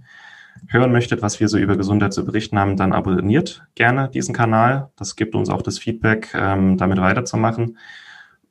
[0.68, 4.89] hören möchtet, was wir so über Gesundheit zu berichten haben, dann abonniert gerne diesen Kanal.
[4.95, 7.78] Das gibt uns auch das Feedback, ähm, damit weiterzumachen.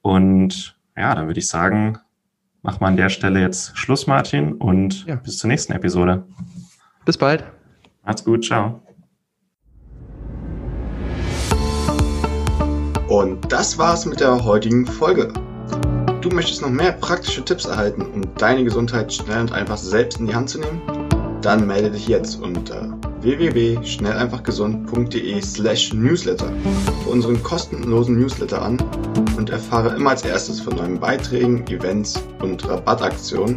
[0.00, 1.98] Und ja, dann würde ich sagen,
[2.62, 5.16] machen wir an der Stelle jetzt Schluss, Martin, und ja.
[5.16, 6.24] bis zur nächsten Episode.
[7.10, 7.42] Bis bald.
[8.04, 8.80] Macht's gut, ciao.
[13.08, 15.32] Und das war's mit der heutigen Folge.
[16.20, 20.28] Du möchtest noch mehr praktische Tipps erhalten, um deine Gesundheit schnell und einfach selbst in
[20.28, 20.80] die Hand zu nehmen?
[21.42, 26.52] Dann melde dich jetzt unter www.schnelleinfachgesund.de slash newsletter
[27.02, 28.78] für unseren kostenlosen Newsletter an
[29.36, 33.56] und erfahre immer als erstes von neuen Beiträgen, Events und Rabattaktionen.